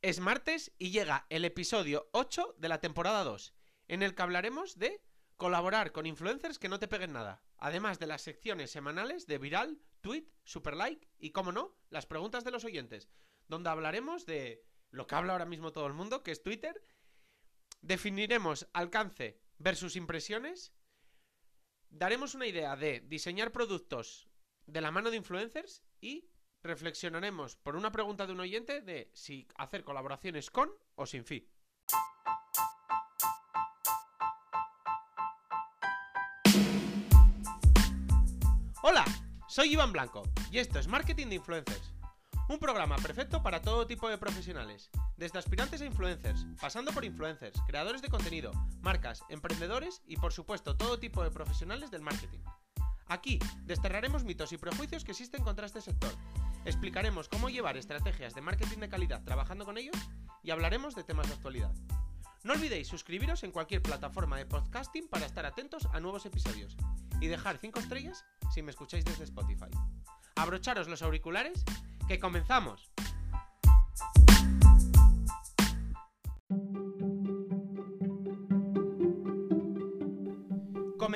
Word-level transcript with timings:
Es 0.00 0.20
martes 0.20 0.72
y 0.78 0.90
llega 0.90 1.26
el 1.28 1.44
episodio 1.44 2.08
8 2.12 2.54
de 2.56 2.68
la 2.68 2.80
temporada 2.80 3.24
2, 3.24 3.52
en 3.88 4.04
el 4.04 4.14
que 4.14 4.22
hablaremos 4.22 4.78
de 4.78 5.02
colaborar 5.36 5.90
con 5.90 6.06
influencers 6.06 6.60
que 6.60 6.68
no 6.68 6.78
te 6.78 6.86
peguen 6.86 7.12
nada, 7.12 7.42
además 7.56 7.98
de 7.98 8.06
las 8.06 8.22
secciones 8.22 8.70
semanales 8.70 9.26
de 9.26 9.38
viral, 9.38 9.80
tweet, 10.00 10.24
super 10.44 10.76
like 10.76 11.08
y, 11.18 11.30
como 11.30 11.50
no, 11.50 11.76
las 11.90 12.06
preguntas 12.06 12.44
de 12.44 12.52
los 12.52 12.64
oyentes, 12.64 13.08
donde 13.48 13.70
hablaremos 13.70 14.24
de 14.24 14.64
lo 14.90 15.08
que 15.08 15.16
habla 15.16 15.32
ahora 15.32 15.46
mismo 15.46 15.72
todo 15.72 15.88
el 15.88 15.94
mundo, 15.94 16.22
que 16.22 16.30
es 16.30 16.44
Twitter, 16.44 16.80
definiremos 17.80 18.68
alcance 18.74 19.40
versus 19.58 19.96
impresiones, 19.96 20.72
daremos 21.90 22.36
una 22.36 22.46
idea 22.46 22.76
de 22.76 23.00
diseñar 23.00 23.50
productos 23.50 24.28
de 24.66 24.80
la 24.80 24.92
mano 24.92 25.10
de 25.10 25.16
influencers 25.16 25.82
y 26.00 26.28
reflexionaremos 26.62 27.56
por 27.56 27.76
una 27.76 27.92
pregunta 27.92 28.26
de 28.26 28.32
un 28.32 28.40
oyente 28.40 28.80
de 28.80 29.10
si 29.14 29.46
hacer 29.56 29.84
colaboraciones 29.84 30.50
con 30.50 30.70
o 30.94 31.06
sin 31.06 31.24
fin. 31.24 31.48
Hola, 38.82 39.04
soy 39.48 39.72
Iván 39.72 39.92
Blanco 39.92 40.22
y 40.50 40.58
esto 40.58 40.78
es 40.78 40.88
Marketing 40.88 41.26
de 41.28 41.36
Influencers. 41.36 41.94
Un 42.48 42.58
programa 42.58 42.96
perfecto 42.96 43.42
para 43.42 43.60
todo 43.60 43.86
tipo 43.86 44.08
de 44.08 44.16
profesionales, 44.16 44.90
desde 45.18 45.38
aspirantes 45.38 45.82
a 45.82 45.84
influencers, 45.84 46.46
pasando 46.58 46.92
por 46.92 47.04
influencers, 47.04 47.60
creadores 47.66 48.00
de 48.00 48.08
contenido, 48.08 48.52
marcas, 48.80 49.22
emprendedores 49.28 50.00
y 50.06 50.16
por 50.16 50.32
supuesto 50.32 50.74
todo 50.74 50.98
tipo 50.98 51.22
de 51.22 51.30
profesionales 51.30 51.90
del 51.90 52.00
marketing. 52.00 52.40
Aquí 53.08 53.38
desterraremos 53.64 54.24
mitos 54.24 54.52
y 54.52 54.58
prejuicios 54.58 55.04
que 55.04 55.12
existen 55.12 55.42
contra 55.42 55.66
este 55.66 55.82
sector 55.82 56.12
Explicaremos 56.64 57.28
cómo 57.28 57.48
llevar 57.48 57.76
estrategias 57.76 58.34
de 58.34 58.40
marketing 58.40 58.78
de 58.78 58.88
calidad 58.88 59.22
trabajando 59.24 59.64
con 59.64 59.78
ellos 59.78 59.96
y 60.42 60.50
hablaremos 60.50 60.94
de 60.94 61.04
temas 61.04 61.28
de 61.28 61.34
actualidad. 61.34 61.72
No 62.44 62.52
olvidéis 62.52 62.88
suscribiros 62.88 63.42
en 63.42 63.52
cualquier 63.52 63.82
plataforma 63.82 64.36
de 64.36 64.46
podcasting 64.46 65.08
para 65.08 65.26
estar 65.26 65.44
atentos 65.44 65.88
a 65.92 66.00
nuevos 66.00 66.24
episodios 66.26 66.76
y 67.20 67.26
dejar 67.26 67.58
5 67.58 67.80
estrellas 67.80 68.24
si 68.52 68.62
me 68.62 68.70
escucháis 68.70 69.04
desde 69.04 69.24
Spotify. 69.24 69.70
Abrocharos 70.36 70.88
los 70.88 71.02
auriculares, 71.02 71.64
que 72.06 72.20
comenzamos. 72.20 72.90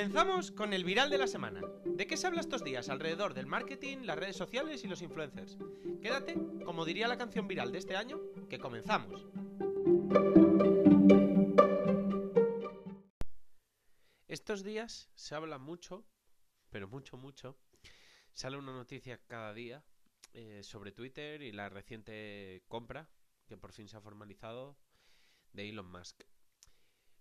Comenzamos 0.03 0.51
con 0.51 0.73
el 0.73 0.83
viral 0.83 1.09
de 1.09 1.17
la 1.17 1.27
semana. 1.27 1.61
¿De 1.85 2.05
qué 2.05 2.17
se 2.17 2.27
habla 2.27 2.41
estos 2.41 2.61
días 2.61 2.89
alrededor 2.89 3.33
del 3.33 3.47
marketing, 3.47 3.99
las 3.99 4.17
redes 4.17 4.35
sociales 4.35 4.83
y 4.83 4.89
los 4.89 5.01
influencers? 5.01 5.57
Quédate, 6.01 6.35
como 6.65 6.83
diría 6.83 7.07
la 7.07 7.17
canción 7.17 7.47
viral 7.47 7.71
de 7.71 7.77
este 7.77 7.95
año, 7.95 8.19
que 8.49 8.59
comenzamos. 8.59 9.25
Estos 14.27 14.65
días 14.65 15.09
se 15.15 15.35
habla 15.35 15.57
mucho, 15.57 16.05
pero 16.69 16.89
mucho, 16.89 17.15
mucho. 17.15 17.57
Sale 18.33 18.57
una 18.57 18.73
noticia 18.73 19.21
cada 19.25 19.53
día 19.53 19.85
eh, 20.33 20.63
sobre 20.63 20.91
Twitter 20.91 21.41
y 21.41 21.53
la 21.53 21.69
reciente 21.69 22.61
compra, 22.67 23.09
que 23.47 23.55
por 23.55 23.71
fin 23.71 23.87
se 23.87 23.95
ha 23.95 24.01
formalizado, 24.01 24.77
de 25.53 25.69
Elon 25.69 25.89
Musk. 25.89 26.25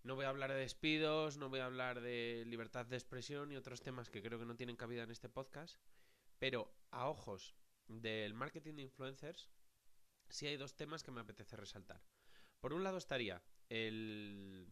No 0.03 0.17
voy 0.17 0.25
a 0.25 0.31
hablar 0.31 0.51
de 0.51 0.59
despidos, 0.59 1.37
no 1.37 1.49
voy 1.49 1.61
a 1.61 1.67
hablar 1.67 2.01
de 2.01 2.43
libertad 2.47 2.87
de 2.87 2.97
expresión 2.97 3.53
y 3.53 3.57
otros 3.57 3.83
temas 3.83 4.11
que 4.11 4.21
creo 4.21 4.39
que 4.39 4.47
no 4.47 4.57
tienen 4.57 4.77
cabida 4.77 5.05
en 5.05 5.13
este 5.13 5.29
podcast, 5.29 5.79
pero 6.41 6.75
a 6.91 7.09
ojos 7.09 7.55
del 7.87 8.35
marketing 8.35 8.75
de 8.75 8.83
influencers, 8.83 9.49
sí 10.29 10.49
hay 10.49 10.57
dos 10.57 10.75
temas 10.75 11.05
que 11.05 11.13
me 11.13 11.21
apetece 11.21 11.57
resaltar. 11.57 12.03
Por 12.61 12.73
un 12.73 12.83
lado 12.83 12.99
estaría 12.99 13.43
el, 13.69 14.67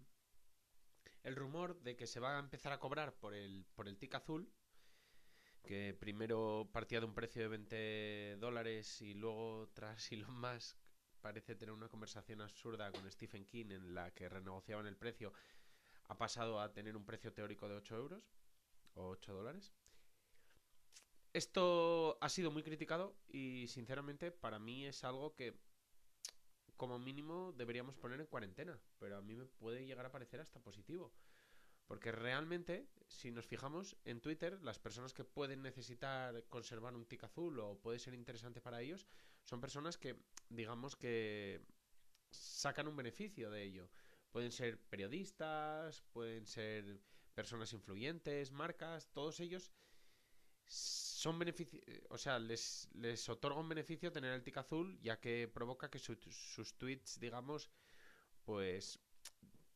el 1.23 1.37
rumor 1.37 1.81
de 1.83 1.97
que 1.97 2.09
se 2.09 2.19
va 2.19 2.37
a 2.37 2.41
empezar 2.41 2.73
a 2.73 2.81
cobrar 2.81 3.15
por 3.15 3.33
el, 3.33 3.67
por 3.77 3.87
el 3.87 3.99
tic 3.99 4.17
azul, 4.17 4.53
que 5.63 5.95
primero 5.95 6.69
partía 6.73 6.99
de 6.99 7.07
un 7.07 7.15
precio 7.15 7.43
de 7.43 7.49
20 7.49 8.37
dólares 8.41 9.01
y 9.01 9.15
luego 9.15 9.71
tras 9.75 10.11
Elon 10.11 10.41
Musk 10.41 10.77
parece 11.21 11.55
tener 11.55 11.73
una 11.73 11.89
conversación 11.89 12.41
absurda 12.41 12.91
con 12.91 13.11
Stephen 13.11 13.45
King 13.45 13.71
en 13.71 13.95
la 13.95 14.13
que 14.13 14.29
renegociaban 14.29 14.87
el 14.87 14.97
precio, 14.97 15.33
ha 16.09 16.17
pasado 16.17 16.61
a 16.61 16.73
tener 16.73 16.97
un 16.97 17.05
precio 17.05 17.33
teórico 17.33 17.69
de 17.69 17.77
8 17.77 17.97
euros 17.97 18.33
o 18.95 19.09
8 19.09 19.33
dólares. 19.33 19.73
Esto 21.33 22.19
ha 22.21 22.29
sido 22.29 22.51
muy 22.51 22.65
criticado 22.65 23.17
y 23.29 23.69
sinceramente 23.69 24.33
para 24.33 24.59
mí 24.59 24.87
es 24.87 25.05
algo 25.05 25.35
que 25.35 25.57
como 26.77 26.99
mínimo 26.99 27.53
deberíamos 27.53 27.95
poner 27.97 28.21
en 28.21 28.27
cuarentena, 28.27 28.81
pero 28.99 29.19
a 29.19 29.21
mí 29.21 29.37
me 29.37 29.45
puede 29.45 29.85
llegar 29.87 30.07
a 30.07 30.11
parecer 30.11 30.41
hasta 30.41 30.61
positivo. 30.61 31.13
Porque 31.87 32.11
realmente, 32.11 32.89
si 33.07 33.31
nos 33.31 33.47
fijamos 33.47 33.97
en 34.05 34.21
Twitter, 34.21 34.63
las 34.63 34.79
personas 34.79 35.13
que 35.13 35.25
pueden 35.25 35.61
necesitar 35.61 36.45
conservar 36.49 36.95
un 36.95 37.05
tic 37.05 37.25
azul 37.25 37.59
o 37.61 37.79
puede 37.79 37.99
ser 37.99 38.15
interesante 38.15 38.61
para 38.61 38.81
ellos, 38.81 39.07
son 39.45 39.61
personas 39.61 39.99
que, 39.99 40.17
digamos 40.49 40.97
que 40.97 41.61
sacan 42.31 42.89
un 42.89 42.97
beneficio 42.97 43.51
de 43.51 43.63
ello. 43.63 43.91
Pueden 44.31 44.53
ser 44.53 44.79
periodistas, 44.79 46.03
pueden 46.13 46.47
ser 46.47 47.01
personas 47.35 47.73
influyentes, 47.73 48.53
marcas, 48.53 49.11
todos 49.13 49.41
ellos 49.41 49.73
son 50.71 51.39
beneficios, 51.39 51.83
o 52.11 52.17
sea, 52.17 52.39
les, 52.39 52.89
les 52.95 53.29
otorga 53.29 53.59
un 53.59 53.69
beneficio 53.69 54.13
tener 54.13 54.33
el 54.33 54.45
tic 54.45 54.57
azul, 54.57 55.01
ya 55.03 55.19
que 55.19 55.49
provoca 55.49 55.91
que 55.91 55.99
sus 55.99 56.79
tweets, 56.79 57.19
digamos, 57.19 57.71
pues 58.45 59.01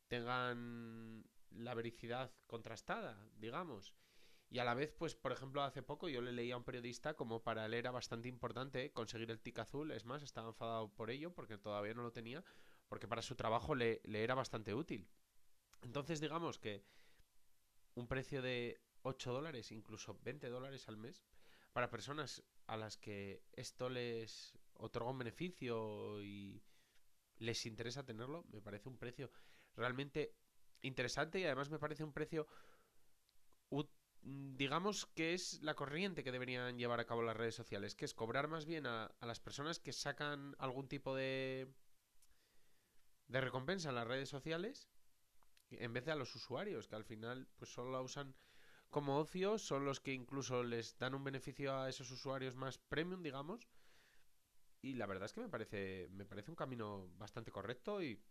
tengan 0.07 1.25
la 1.51 1.75
vericidad 1.75 2.33
contrastada, 2.47 3.19
digamos. 3.37 3.95
Y 4.55 4.61
a 4.61 4.65
la 4.65 4.75
vez, 4.75 4.93
pues, 4.97 5.17
por 5.17 5.33
ejemplo, 5.33 5.65
hace 5.65 5.83
poco 5.83 6.09
yo 6.09 6.23
le 6.23 6.31
leía 6.31 6.55
a 6.55 6.59
un 6.59 6.63
periodista 6.63 7.15
como 7.15 7.43
para 7.43 7.67
él 7.67 7.75
era 7.75 7.91
bastante 7.91 8.29
importante 8.29 8.93
conseguir 8.93 9.33
el 9.33 9.41
tic 9.41 9.59
azul. 9.59 9.91
Es 9.91 10.05
más, 10.05 10.23
estaba 10.23 10.47
enfadado 10.47 10.95
por 10.95 11.11
ello 11.11 11.35
porque 11.35 11.59
todavía 11.59 11.93
no 11.93 12.05
lo 12.05 12.13
tenía, 12.13 12.45
porque 12.87 13.09
para 13.09 13.21
su 13.21 13.35
trabajo 13.35 13.75
le, 13.75 14.01
le 14.05 14.23
era 14.23 14.37
bastante 14.37 14.73
útil. 14.73 15.09
Entonces, 15.83 16.21
digamos 16.21 16.61
que 16.61 16.85
un 17.97 18.07
precio 18.07 18.43
de 18.43 18.81
8 19.03 19.33
dólares, 19.33 19.73
incluso 19.73 20.21
20 20.23 20.49
dólares 20.51 20.87
al 20.87 20.99
mes, 20.99 21.25
para 21.73 21.91
personas 21.91 22.45
a 22.69 22.77
las 22.77 22.97
que 22.97 23.43
esto 23.55 23.89
les 23.89 24.57
otorga 24.75 25.11
un 25.11 25.19
beneficio 25.19 26.23
y 26.23 26.63
les 27.39 27.67
interesa 27.67 28.05
tenerlo, 28.05 28.45
me 28.53 28.63
parece 28.63 28.89
un 28.89 28.99
precio 28.99 29.33
realmente 29.75 30.37
interesante 30.83 31.41
y 31.41 31.45
además 31.45 31.71
me 31.71 31.81
parece 31.81 32.05
un 32.05 32.13
precio 32.13 32.47
digamos 34.25 35.07
que 35.07 35.35
es 35.35 35.63
la 35.63 35.75
corriente 35.75 36.25
que 36.25 36.33
deberían 36.33 36.79
llevar 36.79 36.99
a 36.99 37.07
cabo 37.07 37.23
las 37.23 37.37
redes 37.37 37.55
sociales, 37.55 37.95
que 37.95 38.07
es 38.07 38.15
cobrar 38.15 38.49
más 38.49 38.65
bien 38.65 38.87
a, 38.87 39.15
las 39.21 39.41
personas 39.41 39.79
que 39.79 39.93
sacan 39.93 40.57
algún 40.59 40.89
tipo 40.89 41.15
de 41.15 41.73
de 43.29 43.41
recompensa 43.41 43.89
en 43.89 43.95
las 43.95 44.07
redes 44.07 44.29
sociales 44.29 44.89
en 45.71 45.93
vez 45.93 46.05
de 46.05 46.13
a 46.13 46.17
los 46.17 46.35
usuarios, 46.35 46.89
que 46.89 46.97
al 46.97 47.05
final 47.05 47.49
pues 47.57 47.73
solo 47.73 47.91
la 47.91 48.01
usan 48.01 48.35
como 48.91 49.19
ocio, 49.19 49.59
son 49.59 49.85
los 49.85 50.01
que 50.01 50.13
incluso 50.13 50.63
les 50.63 50.97
dan 50.99 51.15
un 51.15 51.25
beneficio 51.25 51.77
a 51.77 51.89
esos 51.89 52.11
usuarios 52.11 52.55
más 52.55 52.79
premium, 52.79 53.23
digamos. 53.23 53.69
Y 54.83 54.95
la 54.95 55.07
verdad 55.07 55.25
es 55.25 55.33
que 55.33 55.41
me 55.41 55.49
parece 55.49 56.09
me 56.11 56.27
parece 56.27 56.51
un 56.51 56.57
camino 56.57 57.09
bastante 57.17 57.51
correcto 57.51 58.03
y 58.03 58.23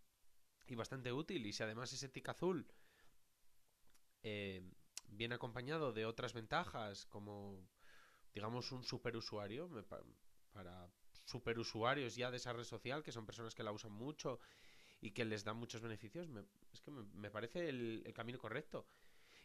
y 0.68 0.76
bastante 0.76 1.12
útil. 1.12 1.46
Y 1.46 1.54
si 1.54 1.64
además 1.64 1.92
ese 1.94 2.10
tic 2.10 2.30
azul 2.30 2.68
eh, 4.24 4.64
viene 5.08 5.36
acompañado 5.36 5.94
de 5.94 6.06
otras 6.06 6.34
ventajas, 6.34 7.06
como 7.06 7.68
digamos 8.34 8.72
un 8.72 8.84
superusuario, 8.84 9.70
para 10.52 10.90
superusuarios 11.26 12.16
ya 12.16 12.32
de 12.32 12.38
esa 12.38 12.54
red 12.54 12.64
social, 12.64 13.04
que 13.04 13.12
son 13.12 13.26
personas 13.26 13.56
que 13.56 13.64
la 13.64 13.72
usan 13.72 13.92
mucho 13.92 14.40
y 15.02 15.12
que 15.12 15.26
les 15.26 15.44
dan 15.44 15.58
muchos 15.58 15.82
beneficios, 15.82 16.28
es 16.72 16.82
que 16.82 16.92
me, 16.92 17.30
parece 17.30 17.70
el, 17.70 18.04
el, 18.06 18.14
camino 18.14 18.40
correcto. 18.40 18.88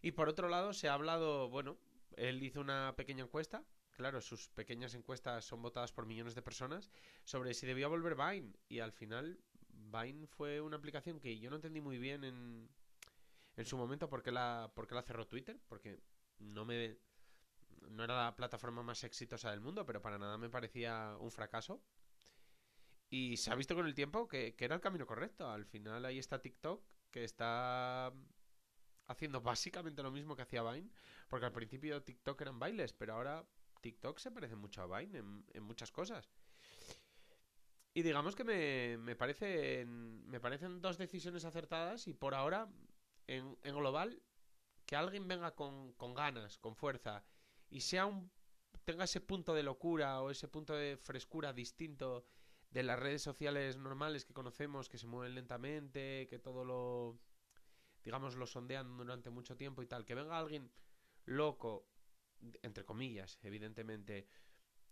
Y 0.01 0.13
por 0.13 0.29
otro 0.29 0.49
lado, 0.49 0.73
se 0.73 0.89
ha 0.89 0.95
hablado, 0.95 1.49
bueno, 1.49 1.79
él 2.17 2.43
hizo 2.43 2.61
una 2.61 2.95
pequeña 2.97 3.25
encuesta, 3.25 3.65
claro, 3.93 4.21
sus 4.21 4.49
pequeñas 4.49 4.95
encuestas 4.95 5.45
son 5.45 5.61
votadas 5.61 5.93
por 5.93 6.07
millones 6.07 6.35
de 6.35 6.43
personas, 6.43 6.91
sobre 7.25 7.55
si 7.55 7.67
debía 7.67 7.89
volver 7.89 8.15
Vine, 8.15 8.55
y 8.69 8.79
al 8.79 8.93
final 8.93 9.41
Vine 9.69 10.27
fue 10.27 10.61
una 10.61 10.77
aplicación 10.77 11.19
que 11.21 11.39
yo 11.39 11.51
no 11.51 11.57
entendí 11.57 11.81
muy 11.81 11.99
bien 11.99 12.25
en, 12.25 12.69
en 13.59 13.67
su 13.67 13.77
momento 13.77 14.09
por 14.09 14.23
qué, 14.23 14.31
la, 14.31 14.73
la 14.91 15.03
cerró 15.03 15.27
Twitter, 15.27 15.61
porque 15.69 16.01
no 16.39 16.65
me 16.65 16.97
no 17.91 18.05
era 18.05 18.25
la 18.25 18.37
plataforma 18.37 18.83
más 18.85 19.03
exitosa 19.03 19.51
del 19.51 19.61
mundo, 19.61 19.85
pero 19.85 20.01
para 20.01 20.17
nada 20.17 20.39
me 20.39 20.49
parecía 20.49 21.17
un 21.19 21.33
fracaso. 21.33 21.83
Y 23.11 23.37
se 23.37 23.51
ha 23.51 23.57
visto 23.57 23.75
con 23.75 23.87
el 23.87 23.95
tiempo 23.95 24.29
que, 24.29 24.55
que, 24.55 24.65
era 24.65 24.77
el 24.77 24.81
camino 24.81 25.07
correcto. 25.07 25.51
Al 25.51 25.65
final 25.65 26.05
ahí 26.05 26.19
está 26.19 26.41
TikTok, 26.41 26.85
que 27.11 27.25
está 27.25 28.13
haciendo 29.07 29.41
básicamente 29.41 30.03
lo 30.03 30.13
mismo 30.13 30.37
que 30.37 30.43
hacía 30.43 30.63
Vine, 30.63 30.91
porque 31.29 31.47
al 31.47 31.53
principio 31.53 32.03
TikTok 32.03 32.41
eran 32.43 32.61
bailes, 32.61 32.93
pero 32.93 33.15
ahora 33.15 33.45
TikTok 33.81 34.19
se 34.19 34.31
parece 34.31 34.55
mucho 34.55 34.83
a 34.83 34.99
Vine 34.99 35.19
en, 35.19 35.45
en 35.53 35.63
muchas 35.65 35.91
cosas. 35.91 36.31
Y 37.93 38.03
digamos 38.03 38.37
que 38.37 38.45
me, 38.45 38.97
me, 38.99 39.17
me 39.17 40.41
parecen 40.41 40.81
dos 40.81 40.99
decisiones 40.99 41.45
acertadas 41.45 42.07
y 42.07 42.15
por 42.15 42.33
ahora, 42.33 42.69
en, 43.29 43.57
global, 43.63 44.21
que 44.85 44.97
alguien 44.97 45.29
venga 45.29 45.55
con, 45.55 45.93
con, 45.93 46.15
ganas, 46.15 46.59
con 46.59 46.75
fuerza 46.75 47.25
y 47.71 47.81
sea 47.81 48.07
un, 48.07 48.31
tenga 48.85 49.05
ese 49.05 49.21
punto 49.21 49.55
de 49.55 49.63
locura 49.63 50.21
o 50.23 50.31
ese 50.31 50.49
punto 50.49 50.75
de 50.75 50.97
frescura 50.97 51.53
distinto 51.53 52.25
de 52.71 52.83
las 52.83 52.99
redes 52.99 53.23
sociales 53.23 53.77
normales 53.77 54.25
que 54.25 54.35
conocemos, 54.35 54.89
que 54.89 54.99
se 54.99 55.07
mueven 55.07 55.35
lentamente, 55.35 56.27
que 56.29 56.39
todo 56.39 56.65
lo, 56.65 57.19
digamos, 58.03 58.35
lo 58.37 58.47
sondean 58.47 58.97
durante 58.97 59.31
mucho 59.31 59.57
tiempo 59.57 59.83
y 59.83 59.87
tal. 59.87 60.05
Que 60.05 60.15
venga 60.15 60.39
alguien 60.39 60.71
loco, 61.25 61.87
entre 62.63 62.85
comillas, 62.85 63.39
evidentemente, 63.43 64.27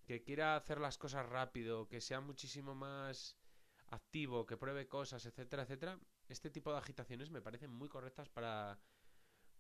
que 0.05 0.23
quiera 0.23 0.57
hacer 0.57 0.81
las 0.81 0.99
cosas 0.99 1.27
rápido, 1.27 1.89
que 1.89 2.01
sea 2.01 2.21
muchísimo 2.21 2.75
más 2.75 3.39
activo, 3.89 4.47
que 4.47 4.57
pruebe 4.57 4.89
cosas, 4.89 5.25
etcétera, 5.27 5.63
etcétera. 5.63 5.99
Este 6.29 6.51
tipo 6.51 6.73
de 6.73 6.79
agitaciones 6.79 7.31
me 7.31 7.43
parecen 7.43 7.71
muy 7.71 7.89
correctas 7.89 8.29
para, 8.29 8.79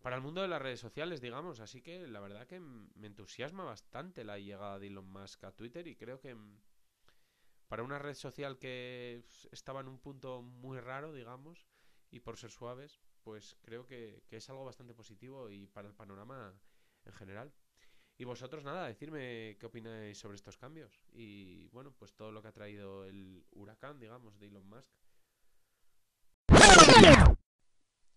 para 0.00 0.16
el 0.16 0.22
mundo 0.22 0.42
de 0.42 0.48
las 0.48 0.62
redes 0.62 0.80
sociales, 0.80 1.20
digamos. 1.20 1.60
Así 1.60 1.82
que 1.82 2.06
la 2.06 2.20
verdad 2.20 2.46
que 2.46 2.60
me 2.60 3.06
entusiasma 3.06 3.64
bastante 3.64 4.24
la 4.24 4.38
llegada 4.38 4.78
de 4.78 4.88
Elon 4.88 5.10
Musk 5.10 5.44
a 5.44 5.52
Twitter 5.52 5.86
y 5.86 5.96
creo 5.96 6.20
que 6.20 6.36
para 7.68 7.82
una 7.82 7.98
red 7.98 8.14
social 8.14 8.58
que 8.58 9.24
estaba 9.50 9.80
en 9.80 9.88
un 9.88 9.98
punto 9.98 10.42
muy 10.42 10.78
raro, 10.78 11.12
digamos, 11.12 11.66
y 12.10 12.20
por 12.20 12.36
ser 12.36 12.50
suaves, 12.50 13.00
pues 13.22 13.56
creo 13.62 13.86
que, 13.86 14.22
es 14.30 14.50
algo 14.50 14.64
bastante 14.64 14.94
positivo 14.94 15.50
y 15.50 15.66
para 15.66 15.88
el 15.88 15.94
panorama 15.94 16.54
en 17.04 17.12
general. 17.12 17.52
Y 18.18 18.24
vosotros 18.24 18.64
nada, 18.64 18.86
decirme 18.86 19.56
qué 19.58 19.66
opináis 19.66 20.18
sobre 20.18 20.36
estos 20.36 20.56
cambios 20.56 21.02
y 21.12 21.68
bueno, 21.68 21.92
pues 21.92 22.14
todo 22.14 22.32
lo 22.32 22.40
que 22.40 22.48
ha 22.48 22.52
traído 22.52 23.04
el 23.04 23.44
huracán, 23.50 23.98
digamos, 23.98 24.38
de 24.38 24.46
Elon 24.46 24.66
Musk. 24.68 24.90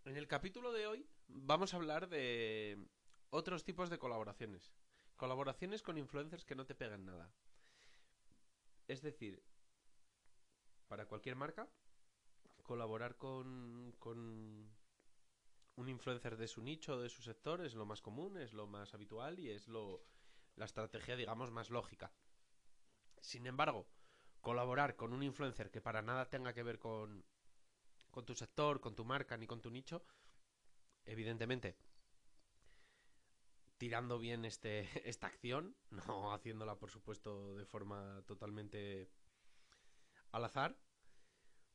En 0.09 0.17
el 0.17 0.27
capítulo 0.27 0.71
de 0.71 0.87
hoy 0.87 1.07
vamos 1.27 1.71
a 1.71 1.77
hablar 1.77 2.09
de 2.09 2.83
otros 3.29 3.63
tipos 3.63 3.91
de 3.91 3.99
colaboraciones. 3.99 4.73
Colaboraciones 5.15 5.83
con 5.83 5.99
influencers 5.99 6.45
que 6.45 6.55
no 6.55 6.65
te 6.65 6.73
pegan 6.73 7.05
nada. 7.05 7.31
Es 8.87 9.03
decir, 9.03 9.43
para 10.87 11.05
cualquier 11.05 11.35
marca, 11.35 11.69
colaborar 12.63 13.17
con, 13.17 13.93
un 15.75 15.87
influencer 15.87 16.37
de 16.37 16.47
su 16.47 16.63
nicho, 16.63 16.99
de 16.99 17.09
su 17.09 17.21
sector, 17.21 17.61
es 17.61 17.75
lo 17.75 17.85
más 17.85 18.01
común, 18.01 18.35
es 18.37 18.51
lo 18.53 18.65
más 18.65 18.95
habitual 18.95 19.37
y 19.37 19.51
es 19.51 19.67
lo, 19.67 20.03
la 20.55 20.65
estrategia, 20.65 21.17
digamos, 21.17 21.51
más 21.51 21.69
lógica. 21.69 22.11
Sin 23.21 23.45
embargo, 23.45 23.85
colaborar 24.41 24.95
con 24.95 25.13
un 25.13 25.21
influencer 25.21 25.69
que 25.69 25.81
para 25.81 26.01
nada 26.01 26.31
tenga 26.31 26.51
que 26.51 26.63
ver 26.63 26.79
con, 26.79 27.23
con 28.11 28.25
tu 28.25 28.35
sector, 28.35 28.79
con 28.79 28.95
tu 28.95 29.05
marca 29.05 29.37
ni 29.37 29.47
con 29.47 29.61
tu 29.61 29.69
nicho, 29.69 30.03
evidentemente 31.05 31.77
tirando 33.79 34.19
bien 34.19 34.45
este, 34.45 34.87
esta 35.09 35.25
acción, 35.25 35.75
no 35.89 36.33
haciéndola 36.33 36.77
por 36.77 36.91
supuesto 36.91 37.55
de 37.55 37.65
forma 37.65 38.21
totalmente 38.27 39.09
al 40.31 40.45
azar, 40.45 40.77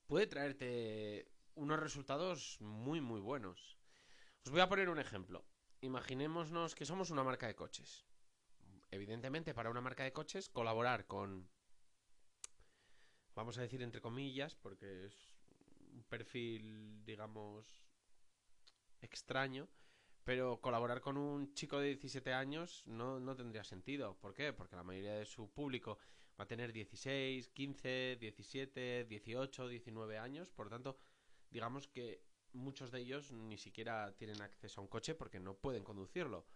puede 0.07 0.29
traerte 0.29 1.27
unos 1.57 1.81
resultados 1.81 2.59
muy 2.61 3.01
muy 3.01 3.21
buenos. 3.21 3.77
Os 4.45 4.53
voy 4.53 4.61
a 4.61 4.69
poner 4.69 4.89
un 4.91 5.01
ejemplo. 5.01 5.45
Imaginémonos 5.81 6.75
que 6.75 6.85
somos 6.85 7.11
una 7.11 7.25
marca 7.25 7.47
de 7.47 7.57
coches. 7.57 8.07
Evidentemente, 8.91 9.55
para 9.55 9.71
una 9.71 9.81
marca 9.81 10.05
de 10.05 10.13
coches, 10.13 10.49
colaborar 10.49 11.07
con, 11.07 11.49
vamos 13.35 13.59
a 13.59 13.63
decir 13.63 13.83
entre 13.83 14.01
comillas, 14.01 14.55
porque 14.55 15.07
es 15.07 15.34
un 15.95 16.05
perfil, 16.05 17.05
digamos, 17.05 17.67
extraño, 19.01 19.69
pero 20.25 20.61
colaborar 20.61 21.01
con 21.01 21.17
un 21.17 21.53
chico 21.55 21.79
de 21.79 21.89
17 21.89 22.33
años 22.33 22.83
no, 22.87 23.21
no 23.21 23.37
tendría 23.37 23.65
sentido. 23.65 24.17
¿Por 24.19 24.35
qué? 24.35 24.53
Porque 24.53 24.77
la 24.77 24.83
mayoría 24.83 25.15
de 25.15 25.27
su 25.27 25.51
público 25.51 25.99
va 26.39 26.45
a 26.45 26.49
tener 26.49 26.73
16, 26.73 27.49
15, 27.49 28.17
17, 28.21 29.05
18, 29.05 29.69
19 29.69 30.19
años. 30.19 30.51
Por 30.51 30.69
tanto, 30.69 30.97
digamos 31.51 31.89
que 31.89 32.23
muchos 32.53 32.91
de 32.91 33.01
ellos 33.01 33.33
ni 33.33 33.59
siquiera 33.59 34.15
tienen 34.17 34.41
acceso 34.41 34.81
a 34.81 34.85
un 34.85 34.89
coche 34.89 35.15
porque 35.15 35.41
no 35.41 35.55
pueden 35.55 35.85
conducirlo. 35.85 36.47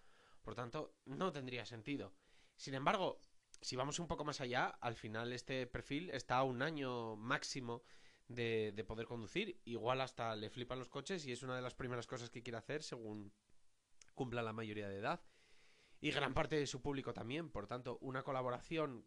Por 0.43 0.55
tanto, 0.55 0.95
no 1.05 1.31
tendría 1.31 1.67
sentido. 1.67 2.15
Sin 2.57 2.75
embargo, 2.75 3.21
si 3.61 3.77
vamos 3.77 3.99
un 3.99 4.07
poco 4.07 4.25
más 4.25 4.41
allá, 4.41 4.67
al 4.81 4.97
final 4.97 5.33
este 5.33 5.67
perfil 5.67 6.11
está 6.11 6.39
a 6.39 6.45
un 6.45 6.63
año 6.63 7.17
máximo 7.17 7.83
de, 8.29 8.73
de 8.75 8.85
poder 8.85 9.07
conducir. 9.07 9.61
Igual 9.65 10.01
hasta 10.01 10.37
le 10.37 10.51
flipan 10.51 10.79
los 10.79 10.89
coches 10.89 11.27
y 11.27 11.33
es 11.33 11.43
una 11.43 11.57
de 11.57 11.63
las 11.63 11.75
primeras 11.75 12.07
cosas 12.07 12.31
que 12.31 12.43
quiere 12.43 12.59
hacer 12.59 12.83
según 12.83 13.33
cumpla 14.15 14.43
la 14.43 14.53
mayoría 14.53 14.89
de 14.89 14.99
edad. 14.99 15.21
Y 16.01 16.11
gran 16.11 16.35
parte 16.35 16.57
de 16.57 16.67
su 16.67 16.81
público 16.81 17.13
también. 17.13 17.51
Por 17.51 17.67
tanto, 17.67 17.99
una 18.01 18.23
colaboración, 18.23 19.05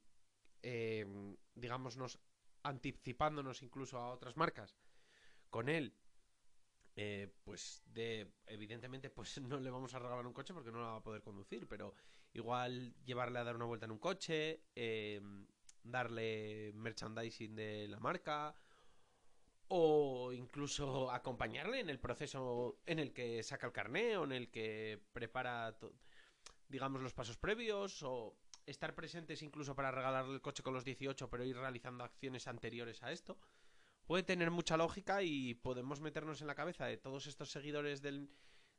eh, 0.62 1.06
digámonos, 1.56 2.19
anticipándonos 2.63 3.63
incluso 3.63 3.97
a 3.97 4.12
otras 4.12 4.38
marcas 4.38 4.77
con 5.50 5.69
él. 5.69 5.94
Eh, 6.97 7.33
pues 7.45 7.81
de 7.85 8.33
evidentemente 8.47 9.09
pues 9.09 9.38
no 9.41 9.62
le 9.62 9.69
vamos 9.69 9.94
a 9.94 10.00
regalar 10.00 10.27
un 10.27 10.33
coche 10.33 10.53
porque 10.53 10.71
no 10.73 10.79
lo 10.79 10.88
va 10.88 10.97
a 10.97 11.01
poder 11.03 11.21
conducir 11.21 11.65
pero 11.65 11.95
igual 12.33 12.94
llevarle 13.06 13.39
a 13.39 13.45
dar 13.45 13.56
una 13.56 13.63
vuelta 13.63 13.85
en 13.85 13.94
un 13.94 13.97
coche 13.97 14.65
eh, 14.75 15.21
darle 15.83 16.73
merchandising 16.73 17.56
de 17.56 17.88
la 17.88 17.97
marca 18.01 18.53
o 19.73 20.33
incluso 20.33 21.09
acompañarle 21.12 21.79
en 21.79 21.89
el 21.89 21.97
proceso 21.97 22.81
en 22.85 23.00
el 23.00 23.13
que 23.13 23.41
saca 23.41 23.68
el 23.68 23.71
carné 23.71 24.18
o 24.18 24.25
en 24.25 24.33
el 24.33 24.51
que 24.51 25.00
prepara, 25.13 25.77
digamos, 26.68 27.01
los 27.01 27.13
pasos 27.13 27.38
previos 27.38 28.03
o 28.03 28.35
estar 28.65 28.94
presentes 28.94 29.41
incluso 29.41 29.73
para 29.73 29.89
regalarle 29.89 30.33
el 30.33 30.41
coche 30.41 30.62
con 30.62 30.73
los 30.73 30.83
18 30.83 31.29
pero 31.29 31.45
ir 31.45 31.56
realizando 31.56 32.03
acciones 32.03 32.50
anteriores 32.50 33.01
a 33.01 33.13
esto. 33.13 33.39
Puede 34.06 34.23
tener 34.23 34.51
mucha 34.51 34.75
lógica 34.75 35.23
y 35.23 35.53
podemos 35.53 36.01
meternos 36.01 36.41
en 36.41 36.47
la 36.47 36.56
cabeza 36.56 36.85
de 36.85 36.97
todos 36.97 37.27
estos 37.27 37.50
seguidores 37.50 38.01
del, 38.01 38.29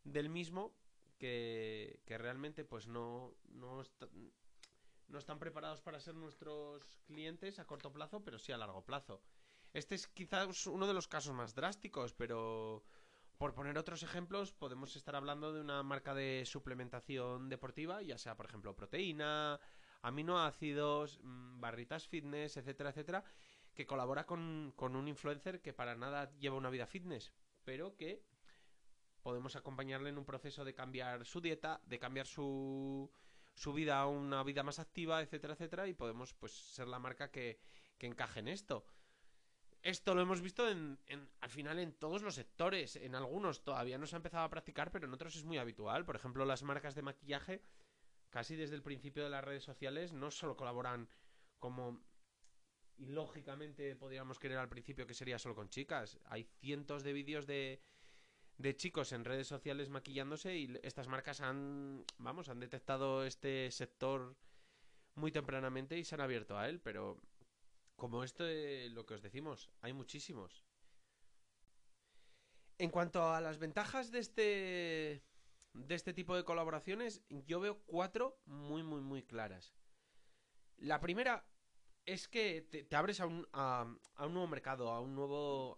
del 0.04 0.28
mismo 0.28 0.76
que, 1.16 2.00
que 2.04 2.18
realmente 2.18 2.66
pues 2.66 2.86
no, 2.86 3.34
no, 3.44 3.82
no 5.08 5.18
están 5.18 5.38
preparados 5.38 5.80
para 5.80 6.00
ser 6.00 6.16
nuestros 6.16 7.00
clientes 7.06 7.58
a 7.58 7.66
corto 7.66 7.90
plazo, 7.90 8.22
pero 8.22 8.38
sí 8.38 8.52
a 8.52 8.58
largo 8.58 8.84
plazo. 8.84 9.22
Este 9.72 9.94
es 9.94 10.06
quizás 10.06 10.66
uno 10.66 10.86
de 10.86 10.92
los 10.92 11.08
casos 11.08 11.34
más 11.34 11.54
drásticos, 11.54 12.12
pero 12.12 12.84
por 13.38 13.54
poner 13.54 13.78
otros 13.78 14.02
ejemplos, 14.02 14.52
podemos 14.52 14.94
estar 14.96 15.16
hablando 15.16 15.52
de 15.52 15.62
una 15.62 15.82
marca 15.82 16.14
de 16.14 16.44
suplementación 16.44 17.48
deportiva, 17.48 18.02
ya 18.02 18.18
sea, 18.18 18.36
por 18.36 18.46
ejemplo, 18.46 18.76
proteína, 18.76 19.58
aminoácidos, 20.02 21.18
mm, 21.22 21.58
barritas 21.58 22.06
fitness, 22.06 22.58
etcétera, 22.58 22.90
etcétera, 22.90 23.24
que 23.74 23.86
colabora 23.86 24.26
con, 24.26 24.74
con 24.76 24.94
un 24.94 25.08
influencer 25.08 25.62
que 25.62 25.72
para 25.72 25.96
nada 25.96 26.30
lleva 26.38 26.56
una 26.56 26.70
vida 26.70 26.86
fitness, 26.86 27.32
pero 27.64 27.96
que 27.96 28.22
podemos 29.22 29.56
acompañarle 29.56 30.10
en 30.10 30.18
un 30.18 30.26
proceso 30.26 30.64
de 30.66 30.74
cambiar 30.74 31.24
su 31.24 31.40
dieta, 31.40 31.80
de 31.86 31.98
cambiar 31.98 32.26
su, 32.26 33.10
su 33.54 33.72
vida 33.72 34.00
a 34.00 34.06
una 34.06 34.42
vida 34.42 34.62
más 34.62 34.78
activa, 34.78 35.22
etcétera, 35.22 35.54
etcétera, 35.54 35.88
y 35.88 35.94
podemos 35.94 36.34
pues 36.34 36.52
ser 36.52 36.88
la 36.88 36.98
marca 36.98 37.30
que, 37.30 37.58
que 37.96 38.06
encaje 38.06 38.40
en 38.40 38.48
esto. 38.48 38.84
Esto 39.82 40.14
lo 40.14 40.22
hemos 40.22 40.40
visto 40.40 40.68
en, 40.68 40.98
al 41.40 41.50
final 41.50 41.78
en 41.80 41.92
todos 41.92 42.22
los 42.22 42.36
sectores. 42.36 42.96
En 42.96 43.16
algunos 43.16 43.64
todavía 43.64 43.98
no 43.98 44.06
se 44.06 44.14
ha 44.14 44.18
empezado 44.18 44.44
a 44.44 44.50
practicar, 44.50 44.92
pero 44.92 45.06
en 45.06 45.14
otros 45.14 45.34
es 45.34 45.44
muy 45.44 45.58
habitual. 45.58 46.04
Por 46.04 46.14
ejemplo, 46.14 46.44
las 46.44 46.62
marcas 46.62 46.94
de 46.94 47.02
maquillaje, 47.02 47.62
casi 48.30 48.54
desde 48.54 48.76
el 48.76 48.82
principio 48.82 49.24
de 49.24 49.30
las 49.30 49.44
redes 49.44 49.64
sociales, 49.64 50.12
no 50.12 50.30
solo 50.30 50.56
colaboran 50.56 51.08
como 51.58 52.00
y 52.96 53.06
lógicamente 53.06 53.96
podríamos 53.96 54.38
querer 54.38 54.58
al 54.58 54.68
principio 54.68 55.06
que 55.06 55.14
sería 55.14 55.38
solo 55.38 55.56
con 55.56 55.68
chicas. 55.68 56.20
Hay 56.26 56.44
cientos 56.60 57.02
de 57.02 57.12
vídeos 57.12 57.46
de, 57.46 57.82
de 58.58 58.76
chicos 58.76 59.12
en 59.12 59.24
redes 59.24 59.48
sociales 59.48 59.88
maquillándose 59.88 60.56
y 60.56 60.78
estas 60.82 61.08
marcas 61.08 61.40
han, 61.40 62.04
vamos, 62.18 62.48
han 62.48 62.60
detectado 62.60 63.24
este 63.24 63.70
sector 63.72 64.36
muy 65.16 65.32
tempranamente 65.32 65.98
y 65.98 66.04
se 66.04 66.14
han 66.14 66.20
abierto 66.20 66.56
a 66.56 66.68
él, 66.68 66.80
pero 66.80 67.20
como 68.02 68.24
esto 68.24 68.42
lo 68.90 69.06
que 69.06 69.14
os 69.14 69.22
decimos, 69.22 69.70
hay 69.80 69.92
muchísimos. 69.92 70.64
En 72.76 72.90
cuanto 72.90 73.32
a 73.32 73.40
las 73.40 73.58
ventajas 73.58 74.10
de 74.10 74.18
este 74.18 75.22
de 75.72 75.94
este 75.94 76.12
tipo 76.12 76.34
de 76.34 76.42
colaboraciones, 76.42 77.22
yo 77.46 77.60
veo 77.60 77.78
cuatro 77.86 78.40
muy 78.44 78.82
muy 78.82 79.00
muy 79.00 79.22
claras. 79.22 79.72
La 80.78 80.98
primera 80.98 81.46
es 82.04 82.26
que 82.26 82.62
te, 82.62 82.96
abres 82.96 83.20
a 83.20 83.26
un, 83.26 83.46
a, 83.52 83.86
a 84.16 84.26
un 84.26 84.32
nuevo 84.32 84.48
mercado, 84.48 84.90
a 84.90 85.00
un 85.00 85.14
nuevo 85.14 85.76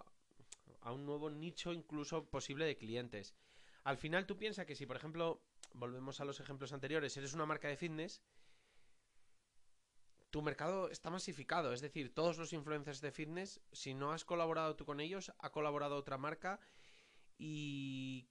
a 0.81 0.93
un 0.93 1.05
nuevo 1.05 1.29
nicho 1.29 1.75
incluso 1.75 2.31
posible 2.31 2.65
de 2.65 2.79
clientes. 2.79 3.35
Al 3.83 3.99
final 3.99 4.25
tú 4.25 4.39
piensas 4.39 4.65
que 4.65 4.77
si, 4.77 4.87
por 4.87 4.97
ejemplo, 4.97 5.43
volvemos 5.75 6.23
a 6.23 6.25
los 6.25 6.41
ejemplos 6.41 6.73
anteriores, 6.73 7.15
eres 7.19 7.35
una 7.35 7.45
marca 7.45 7.69
de 7.69 7.77
fitness, 7.77 8.23
tu 10.35 10.43
mercado 10.43 10.91
está 10.91 11.11
masificado. 11.11 11.73
Es 11.73 11.81
decir, 11.81 12.13
todos 12.13 12.39
los 12.39 12.53
influencers 12.53 13.01
de 13.01 13.13
fitness, 13.13 13.61
si 13.71 13.95
no 13.95 14.11
has 14.11 14.25
colaborado 14.25 14.75
tú 14.75 14.85
con 14.85 14.99
ellos, 14.99 15.33
ha 15.39 15.53
colaborado 15.53 15.95
otra 15.95 16.19
marca 16.19 16.59
y 17.39 18.27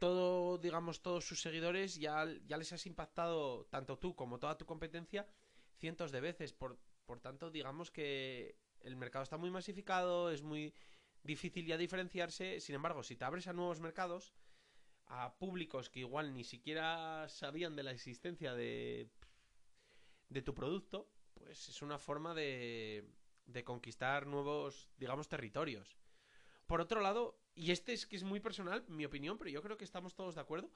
todo, 0.00 0.58
digamos, 0.58 1.00
todos 1.00 1.24
sus 1.24 1.40
seguidores 1.40 1.94
ya, 1.94 2.26
ya 2.44 2.56
les 2.56 2.72
has 2.72 2.86
impactado, 2.86 3.66
tanto 3.66 4.00
tú 4.00 4.16
como 4.16 4.40
toda 4.40 4.58
tu 4.58 4.66
competencia, 4.66 5.28
cientos 5.78 6.10
de 6.10 6.20
veces. 6.20 6.52
Por, 6.52 6.76
por 7.06 7.20
tanto, 7.20 7.52
digamos 7.52 7.92
que 7.92 8.58
el 8.80 8.96
mercado 8.96 9.22
está 9.22 9.36
muy 9.36 9.52
masificado, 9.52 10.32
es 10.32 10.42
muy 10.42 10.74
difícil 11.22 11.66
ya 11.66 11.78
diferenciarse. 11.78 12.58
Sin 12.58 12.74
embargo, 12.74 13.04
si 13.04 13.14
te 13.14 13.26
abres 13.26 13.46
a 13.46 13.52
nuevos 13.52 13.78
mercados, 13.78 14.34
a 15.06 15.38
públicos 15.38 15.88
que 15.88 16.00
igual 16.00 16.34
ni 16.34 16.42
siquiera 16.42 17.28
sabían 17.28 17.76
de 17.76 17.84
la 17.84 17.92
existencia 17.92 18.54
de, 18.54 19.08
de 20.30 20.42
tu 20.42 20.52
producto, 20.52 21.14
pues 21.44 21.68
es 21.68 21.82
una 21.82 21.98
forma 21.98 22.34
de, 22.34 23.04
de 23.46 23.64
conquistar 23.64 24.26
nuevos, 24.26 24.88
digamos, 24.96 25.28
territorios. 25.28 25.96
Por 26.66 26.80
otro 26.80 27.00
lado, 27.00 27.38
y 27.54 27.70
este 27.70 27.92
es 27.92 28.06
que 28.06 28.16
es 28.16 28.24
muy 28.24 28.40
personal, 28.40 28.84
mi 28.88 29.04
opinión, 29.04 29.38
pero 29.38 29.50
yo 29.50 29.62
creo 29.62 29.76
que 29.76 29.84
estamos 29.84 30.14
todos 30.14 30.34
de 30.34 30.40
acuerdo, 30.40 30.70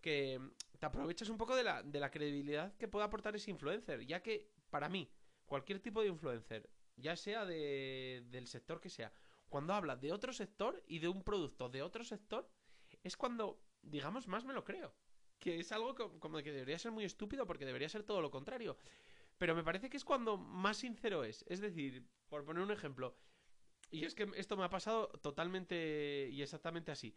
que 0.00 0.40
te 0.78 0.86
aprovechas 0.86 1.28
un 1.28 1.38
poco 1.38 1.56
de 1.56 1.64
la, 1.64 1.82
de 1.82 2.00
la 2.00 2.10
credibilidad 2.10 2.76
que 2.76 2.88
puede 2.88 3.04
aportar 3.04 3.34
ese 3.36 3.50
influencer, 3.50 4.04
ya 4.06 4.22
que 4.22 4.50
para 4.70 4.88
mí, 4.88 5.10
cualquier 5.46 5.80
tipo 5.80 6.02
de 6.02 6.08
influencer, 6.08 6.68
ya 6.96 7.16
sea 7.16 7.44
de, 7.44 8.24
del 8.30 8.46
sector 8.46 8.80
que 8.80 8.90
sea, 8.90 9.12
cuando 9.48 9.72
habla 9.72 9.96
de 9.96 10.12
otro 10.12 10.32
sector 10.32 10.82
y 10.86 10.98
de 10.98 11.08
un 11.08 11.22
producto 11.22 11.68
de 11.68 11.82
otro 11.82 12.04
sector, 12.04 12.50
es 13.02 13.16
cuando, 13.16 13.62
digamos, 13.82 14.28
más 14.28 14.44
me 14.44 14.52
lo 14.52 14.64
creo. 14.64 14.94
Que 15.38 15.60
es 15.60 15.70
algo 15.72 15.94
como 16.18 16.38
que 16.38 16.52
debería 16.52 16.78
ser 16.78 16.90
muy 16.90 17.04
estúpido 17.04 17.46
porque 17.46 17.64
debería 17.64 17.88
ser 17.88 18.02
todo 18.02 18.20
lo 18.20 18.30
contrario. 18.30 18.76
Pero 19.38 19.54
me 19.54 19.64
parece 19.64 19.88
que 19.88 19.96
es 19.96 20.04
cuando 20.04 20.36
más 20.36 20.76
sincero 20.76 21.24
es. 21.24 21.44
Es 21.48 21.60
decir, 21.60 22.04
por 22.28 22.44
poner 22.44 22.62
un 22.62 22.70
ejemplo, 22.70 23.16
y 23.90 24.04
es 24.04 24.14
que 24.14 24.30
esto 24.36 24.56
me 24.56 24.64
ha 24.64 24.70
pasado 24.70 25.08
totalmente 25.22 26.28
y 26.30 26.42
exactamente 26.42 26.92
así. 26.92 27.16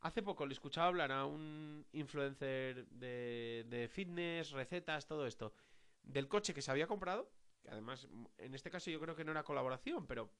Hace 0.00 0.22
poco 0.22 0.44
le 0.46 0.52
escuchaba 0.52 0.88
hablar 0.88 1.12
a 1.12 1.24
un 1.24 1.86
influencer 1.92 2.86
de, 2.88 3.64
de 3.68 3.88
fitness, 3.88 4.50
recetas, 4.50 5.06
todo 5.06 5.26
esto, 5.26 5.54
del 6.02 6.28
coche 6.28 6.52
que 6.52 6.60
se 6.60 6.72
había 6.72 6.88
comprado, 6.88 7.30
que 7.62 7.70
además 7.70 8.08
en 8.38 8.54
este 8.54 8.70
caso 8.70 8.90
yo 8.90 9.00
creo 9.00 9.14
que 9.14 9.24
no 9.24 9.30
era 9.30 9.44
colaboración, 9.44 10.06
pero 10.06 10.32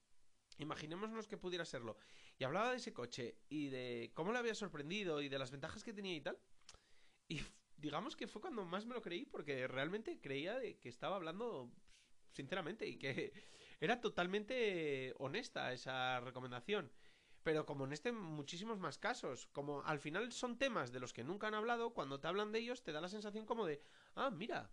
imaginémonos 0.58 1.28
que 1.28 1.36
pudiera 1.36 1.64
serlo. 1.64 1.96
Y 2.38 2.44
hablaba 2.44 2.70
de 2.70 2.76
ese 2.76 2.92
coche 2.92 3.38
y 3.48 3.68
de 3.68 4.10
cómo 4.14 4.32
le 4.32 4.38
había 4.38 4.54
sorprendido 4.54 5.22
y 5.22 5.28
de 5.28 5.38
las 5.38 5.52
ventajas 5.52 5.84
que 5.84 5.92
tenía 5.92 6.16
y 6.16 6.20
tal. 6.20 6.38
Y 7.28 7.40
digamos 7.82 8.16
que 8.16 8.28
fue 8.28 8.40
cuando 8.40 8.64
más 8.64 8.86
me 8.86 8.94
lo 8.94 9.02
creí 9.02 9.26
porque 9.26 9.66
realmente 9.66 10.20
creía 10.20 10.56
de 10.58 10.78
que 10.78 10.88
estaba 10.88 11.16
hablando 11.16 11.70
sinceramente 12.30 12.86
y 12.86 12.96
que 12.96 13.32
era 13.80 14.00
totalmente 14.00 15.12
honesta 15.18 15.72
esa 15.72 16.20
recomendación. 16.20 16.90
Pero 17.42 17.66
como 17.66 17.84
en 17.84 17.92
este 17.92 18.12
muchísimos 18.12 18.78
más 18.78 18.98
casos, 18.98 19.48
como 19.48 19.82
al 19.82 19.98
final 19.98 20.30
son 20.30 20.58
temas 20.58 20.92
de 20.92 21.00
los 21.00 21.12
que 21.12 21.24
nunca 21.24 21.48
han 21.48 21.54
hablado, 21.54 21.92
cuando 21.92 22.20
te 22.20 22.28
hablan 22.28 22.52
de 22.52 22.60
ellos 22.60 22.84
te 22.84 22.92
da 22.92 23.00
la 23.00 23.08
sensación 23.08 23.46
como 23.46 23.66
de, 23.66 23.82
ah, 24.14 24.30
mira, 24.30 24.70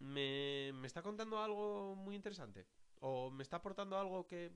me, 0.00 0.72
me 0.74 0.88
está 0.88 1.02
contando 1.02 1.38
algo 1.40 1.94
muy 1.94 2.16
interesante. 2.16 2.66
O 2.98 3.30
me 3.30 3.44
está 3.44 3.58
aportando 3.58 3.96
algo 3.96 4.26
que 4.26 4.52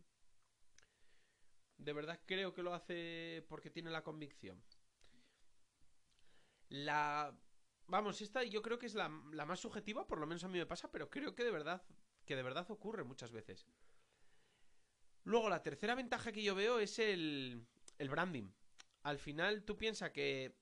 de 1.76 1.92
verdad 1.92 2.20
creo 2.26 2.54
que 2.54 2.62
lo 2.62 2.74
hace 2.74 3.44
porque 3.48 3.70
tiene 3.70 3.90
la 3.90 4.02
convicción. 4.02 4.60
La... 6.74 7.38
Vamos, 7.86 8.20
esta 8.20 8.42
yo 8.42 8.62
creo 8.62 8.78
que 8.78 8.86
es 8.86 8.94
la, 8.94 9.08
la 9.32 9.46
más 9.46 9.60
subjetiva, 9.60 10.06
por 10.06 10.18
lo 10.18 10.26
menos 10.26 10.42
a 10.42 10.48
mí 10.48 10.58
me 10.58 10.66
pasa, 10.66 10.90
pero 10.90 11.10
creo 11.10 11.34
que 11.34 11.44
de 11.44 11.50
verdad 11.50 11.84
que 12.24 12.34
de 12.34 12.42
verdad 12.42 12.68
ocurre 12.70 13.04
muchas 13.04 13.30
veces. 13.30 13.66
Luego, 15.24 15.48
la 15.48 15.62
tercera 15.62 15.94
ventaja 15.94 16.32
que 16.32 16.42
yo 16.42 16.54
veo 16.54 16.78
es 16.80 16.98
el, 16.98 17.66
el 17.98 18.08
branding. 18.08 18.50
Al 19.02 19.18
final, 19.18 19.64
tú 19.64 19.76
piensas 19.76 20.10
que 20.10 20.56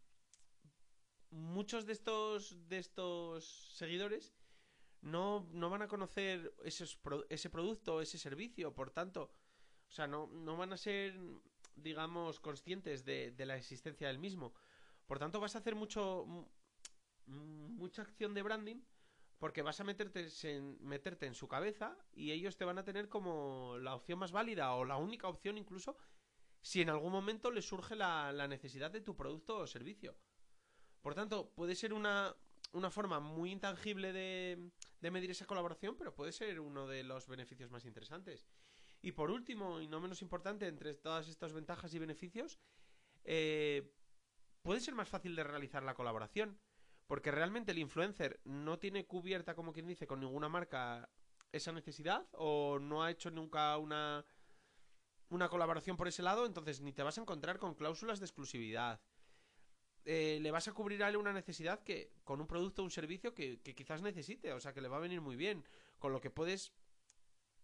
muchos 1.31 1.87
de 1.87 1.93
estos, 1.93 2.69
de 2.69 2.79
estos 2.79 3.75
seguidores 3.75 4.35
no, 5.01 5.49
no 5.53 5.71
van 5.71 5.83
a 5.83 5.89
conocer 5.89 6.55
ese 6.65 7.51
producto, 7.51 8.01
ese 8.01 8.19
servicio, 8.19 8.75
por 8.75 8.91
tanto, 8.91 9.33
o 9.89 9.93
sea, 9.93 10.07
no, 10.07 10.27
no 10.27 10.57
van 10.57 10.73
a 10.73 10.77
ser, 10.77 11.19
digamos, 11.75 12.41
conscientes 12.41 13.05
de, 13.05 13.31
de, 13.31 13.47
la 13.47 13.57
existencia 13.57 14.09
del 14.09 14.19
mismo. 14.19 14.55
Por 15.13 15.19
tanto, 15.19 15.41
vas 15.41 15.55
a 15.55 15.59
hacer 15.59 15.75
mucho, 15.75 16.25
mucha 17.27 18.01
acción 18.01 18.33
de 18.33 18.41
branding 18.41 18.81
porque 19.37 19.61
vas 19.61 19.79
a 19.79 19.85
meterte 19.85 20.27
en, 20.45 20.83
meterte 20.83 21.27
en 21.27 21.35
su 21.35 21.49
cabeza 21.49 21.99
y 22.15 22.33
ellos 22.33 22.57
te 22.57 22.65
van 22.65 22.79
a 22.79 22.85
tener 22.85 23.11
como 23.11 23.77
la 23.79 23.95
opción 23.95 24.19
más 24.19 24.33
válida 24.33 24.75
o 24.75 24.87
la 24.87 24.97
única 24.97 25.29
opción 25.29 25.59
incluso 25.59 25.99
si 26.63 26.81
en 26.81 26.89
algún 26.89 27.13
momento 27.13 27.51
les 27.51 27.67
surge 27.67 27.95
la, 27.95 28.33
la 28.33 28.49
necesidad 28.49 28.91
de 28.91 29.03
tu 29.03 29.15
producto 29.15 29.59
o 29.59 29.67
servicio. 29.67 30.17
Por 31.03 31.15
tanto, 31.15 31.53
puede 31.53 31.75
ser 31.75 31.93
una, 31.93 32.35
una 32.73 32.91
forma 32.91 33.21
muy 33.21 33.53
intangible 33.53 34.15
de, 34.15 34.71
de, 34.99 35.11
medir 35.11 35.31
esa 35.31 35.45
colaboración, 35.45 35.95
pero 35.99 36.15
puede 36.15 36.33
ser 36.33 36.59
uno 36.59 36.87
de 36.87 37.03
los 37.05 37.29
beneficios 37.29 37.71
más 37.71 37.85
interesantes. 37.85 38.47
Y 39.03 39.13
por 39.13 39.31
último, 39.31 39.79
y 39.79 39.89
no 39.89 40.01
menos 40.01 40.23
importante, 40.23 40.69
entre 40.69 40.95
todas 40.95 41.29
estas 41.29 41.53
ventajas 41.53 41.93
y 41.93 41.99
beneficios, 41.99 42.59
eh, 43.25 43.93
puede 44.63 44.81
ser 44.81 44.95
más 44.95 45.09
fácil 45.09 45.37
de 45.37 45.45
realizar 45.45 45.83
la 45.83 45.95
colaboración. 45.95 46.59
Porque 47.07 47.31
realmente 47.31 47.73
el 47.73 47.79
influencer 47.79 48.41
no 48.45 48.79
tiene 48.79 49.07
cubierta, 49.07 49.55
como 49.55 49.73
quien 49.73 49.87
dice, 49.87 50.07
con 50.07 50.21
ninguna 50.21 50.49
marca 50.49 51.11
esa 51.51 51.73
necesidad 51.73 52.27
o 52.33 52.79
no 52.79 53.03
ha 53.03 53.11
hecho 53.11 53.31
nunca 53.31 53.77
una, 53.77 54.25
una 55.29 55.49
colaboración 55.49 55.97
por 55.97 56.09
ese 56.09 56.23
lado, 56.23 56.47
entonces 56.47 56.81
ni 56.81 56.93
te 56.93 57.03
vas 57.03 57.19
a 57.19 57.21
encontrar 57.21 57.59
con 57.59 57.75
cláusulas 57.75 58.19
de 58.19 58.27
exclusividad. 58.27 59.03
Eh, 60.05 60.39
le 60.41 60.51
vas 60.51 60.67
a 60.69 60.73
cubrir 60.73 61.05
a 61.05 61.09
él 61.09 61.17
una 61.17 61.33
necesidad 61.33 61.83
que 61.85 62.13
con 62.25 62.41
un 62.41 62.47
producto 62.47 62.83
o 62.83 62.85
un 62.87 62.91
servicio 62.91 63.35
que, 63.35 63.61
que, 63.61 63.75
quizás 63.75 64.03
necesite, 64.03 64.53
o 64.53 64.61
sea 64.61 64.73
que 64.73 64.81
le 64.81 64.89
va 64.89 64.97
a 64.97 65.01
venir 65.01 65.21
muy 65.21 65.37
bien, 65.37 65.65
con 65.99 66.13
lo 66.13 66.21
que 66.21 66.31
puedes 66.31 66.73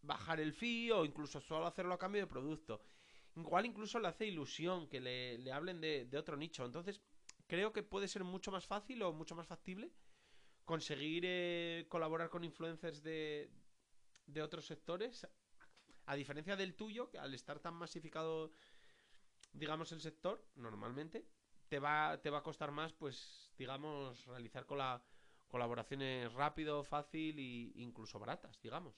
bajar 0.02 0.40
el 0.40 0.52
fee 0.52 0.92
o 0.92 1.04
incluso 1.04 1.40
solo 1.40 1.66
hacerlo 1.66 1.94
a 1.94 1.98
cambio 1.98 2.20
de 2.20 2.26
producto. 2.26 2.82
Igual 3.38 3.66
incluso 3.66 3.98
le 3.98 4.08
hace 4.08 4.26
ilusión 4.26 4.88
que 4.88 5.00
le, 5.00 5.38
le 5.38 5.52
hablen 5.52 5.80
de, 5.80 6.06
de 6.06 6.18
otro 6.18 6.36
nicho, 6.36 6.64
entonces 6.64 7.00
creo 7.46 7.72
que 7.72 7.82
puede 7.82 8.08
ser 8.08 8.24
mucho 8.24 8.50
más 8.50 8.66
fácil 8.66 9.02
o 9.02 9.12
mucho 9.12 9.34
más 9.34 9.46
factible 9.46 9.92
conseguir 10.68 11.24
eh, 11.26 11.86
colaborar 11.88 12.28
con 12.28 12.44
influencers 12.44 13.02
de, 13.02 13.50
de 14.26 14.42
otros 14.42 14.66
sectores, 14.66 15.26
a 16.04 16.14
diferencia 16.14 16.56
del 16.56 16.74
tuyo, 16.74 17.08
que 17.08 17.18
al 17.18 17.32
estar 17.32 17.58
tan 17.58 17.72
masificado, 17.72 18.52
digamos, 19.52 19.92
el 19.92 20.02
sector, 20.02 20.46
normalmente, 20.56 21.26
te 21.68 21.78
va, 21.78 22.20
te 22.20 22.28
va 22.28 22.38
a 22.38 22.42
costar 22.42 22.70
más, 22.70 22.92
pues, 22.92 23.50
digamos, 23.56 24.26
realizar 24.26 24.66
con 24.66 24.76
la, 24.76 25.02
colaboraciones 25.48 26.30
rápido, 26.34 26.84
fácil 26.84 27.38
e 27.38 27.72
incluso 27.80 28.18
baratas, 28.18 28.60
digamos. 28.60 28.94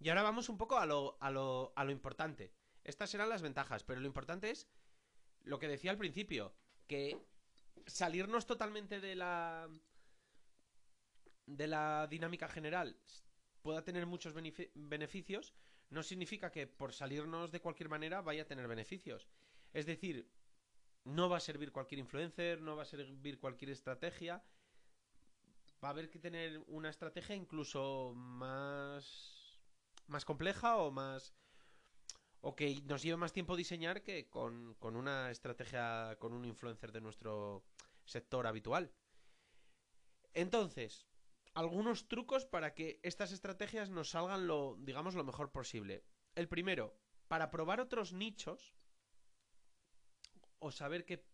Y 0.00 0.08
ahora 0.08 0.22
vamos 0.22 0.48
un 0.48 0.58
poco 0.58 0.76
a 0.76 0.86
lo, 0.86 1.16
a 1.20 1.30
lo, 1.30 1.72
a 1.76 1.84
lo 1.84 1.92
importante. 1.92 2.52
Estas 2.84 3.10
serán 3.10 3.28
las 3.28 3.42
ventajas, 3.42 3.84
pero 3.84 4.00
lo 4.00 4.06
importante 4.06 4.50
es 4.50 4.68
lo 5.44 5.58
que 5.58 5.68
decía 5.68 5.90
al 5.90 5.98
principio 5.98 6.54
que 6.86 7.18
salirnos 7.86 8.46
totalmente 8.46 9.00
de 9.00 9.14
la 9.14 9.68
de 11.46 11.66
la 11.66 12.06
dinámica 12.08 12.48
general 12.48 12.96
pueda 13.62 13.84
tener 13.84 14.06
muchos 14.06 14.34
beneficios, 14.34 15.54
no 15.90 16.02
significa 16.02 16.50
que 16.50 16.66
por 16.66 16.92
salirnos 16.92 17.52
de 17.52 17.60
cualquier 17.60 17.88
manera 17.88 18.20
vaya 18.20 18.42
a 18.42 18.46
tener 18.46 18.66
beneficios. 18.66 19.28
Es 19.72 19.86
decir, 19.86 20.28
no 21.04 21.28
va 21.28 21.36
a 21.36 21.40
servir 21.40 21.72
cualquier 21.72 21.98
influencer, 22.00 22.60
no 22.60 22.76
va 22.76 22.82
a 22.82 22.86
servir 22.86 23.38
cualquier 23.38 23.70
estrategia. 23.70 24.42
Va 25.82 25.88
a 25.88 25.90
haber 25.90 26.10
que 26.10 26.18
tener 26.18 26.62
una 26.68 26.90
estrategia 26.90 27.36
incluso 27.36 28.12
más 28.14 29.60
más 30.08 30.24
compleja 30.24 30.76
o 30.76 30.90
más 30.90 31.32
o 32.42 32.56
que 32.56 32.82
nos 32.82 33.02
lleve 33.02 33.16
más 33.16 33.32
tiempo 33.32 33.56
diseñar 33.56 34.02
que 34.02 34.28
con, 34.28 34.76
una 34.82 35.30
estrategia, 35.30 36.16
con 36.18 36.32
un 36.32 36.44
influencer 36.44 36.90
de 36.90 37.00
nuestro 37.00 37.64
sector 38.04 38.48
habitual. 38.48 38.92
Entonces, 40.34 41.06
algunos 41.54 42.08
trucos 42.08 42.44
para 42.44 42.74
que 42.74 42.98
estas 43.04 43.30
estrategias 43.30 43.90
nos 43.90 44.10
salgan 44.10 44.48
lo, 44.48 44.76
digamos, 44.80 45.14
lo 45.14 45.22
mejor 45.22 45.52
posible. 45.52 46.04
El 46.34 46.48
primero, 46.48 46.98
para 47.28 47.48
probar 47.48 47.80
otros 47.80 48.12
nichos 48.12 48.74
o 50.58 50.72
saber 50.72 51.04
qué 51.04 51.24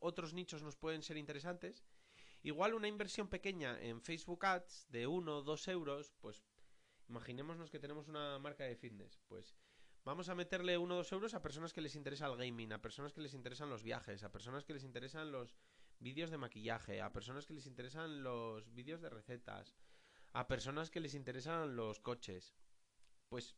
otros 0.00 0.34
nichos 0.34 0.62
nos 0.62 0.76
pueden 0.76 1.02
ser 1.02 1.16
interesantes, 1.16 1.86
igual 2.42 2.74
una 2.74 2.88
inversión 2.88 3.28
pequeña 3.28 3.80
en 3.80 4.02
Facebook 4.02 4.44
Ads 4.44 4.86
de 4.90 5.06
1 5.06 5.38
o 5.38 5.42
2 5.42 5.68
euros, 5.68 6.12
pues 6.20 6.44
imaginémonos 7.08 7.70
que 7.70 7.78
tenemos 7.78 8.06
una 8.06 8.38
marca 8.38 8.64
de 8.64 8.76
fitness, 8.76 9.18
pues 9.28 9.56
Vamos 10.08 10.30
a 10.30 10.34
meterle 10.34 10.78
uno 10.78 10.94
o 10.94 11.04
dos 11.04 11.12
euros 11.12 11.34
a 11.34 11.44
personas 11.44 11.74
que 11.74 11.84
les 11.84 11.94
interesa 11.94 12.24
el 12.32 12.38
gaming, 12.40 12.72
a 12.72 12.80
personas 12.80 13.12
que 13.12 13.20
les 13.20 13.34
interesan 13.34 13.68
los 13.68 13.82
viajes, 13.82 14.24
a 14.24 14.32
personas 14.32 14.64
que 14.64 14.72
les 14.72 14.82
interesan 14.82 15.30
los 15.30 15.54
vídeos 16.00 16.30
de 16.30 16.38
maquillaje, 16.38 17.02
a 17.02 17.12
personas 17.12 17.44
que 17.44 17.52
les 17.52 17.66
interesan 17.66 18.22
los 18.22 18.72
vídeos 18.72 19.02
de 19.02 19.10
recetas, 19.10 19.76
a 20.32 20.48
personas 20.48 20.88
que 20.88 21.00
les 21.00 21.12
interesan 21.12 21.76
los 21.76 22.00
coches. 22.00 22.56
Pues 23.28 23.54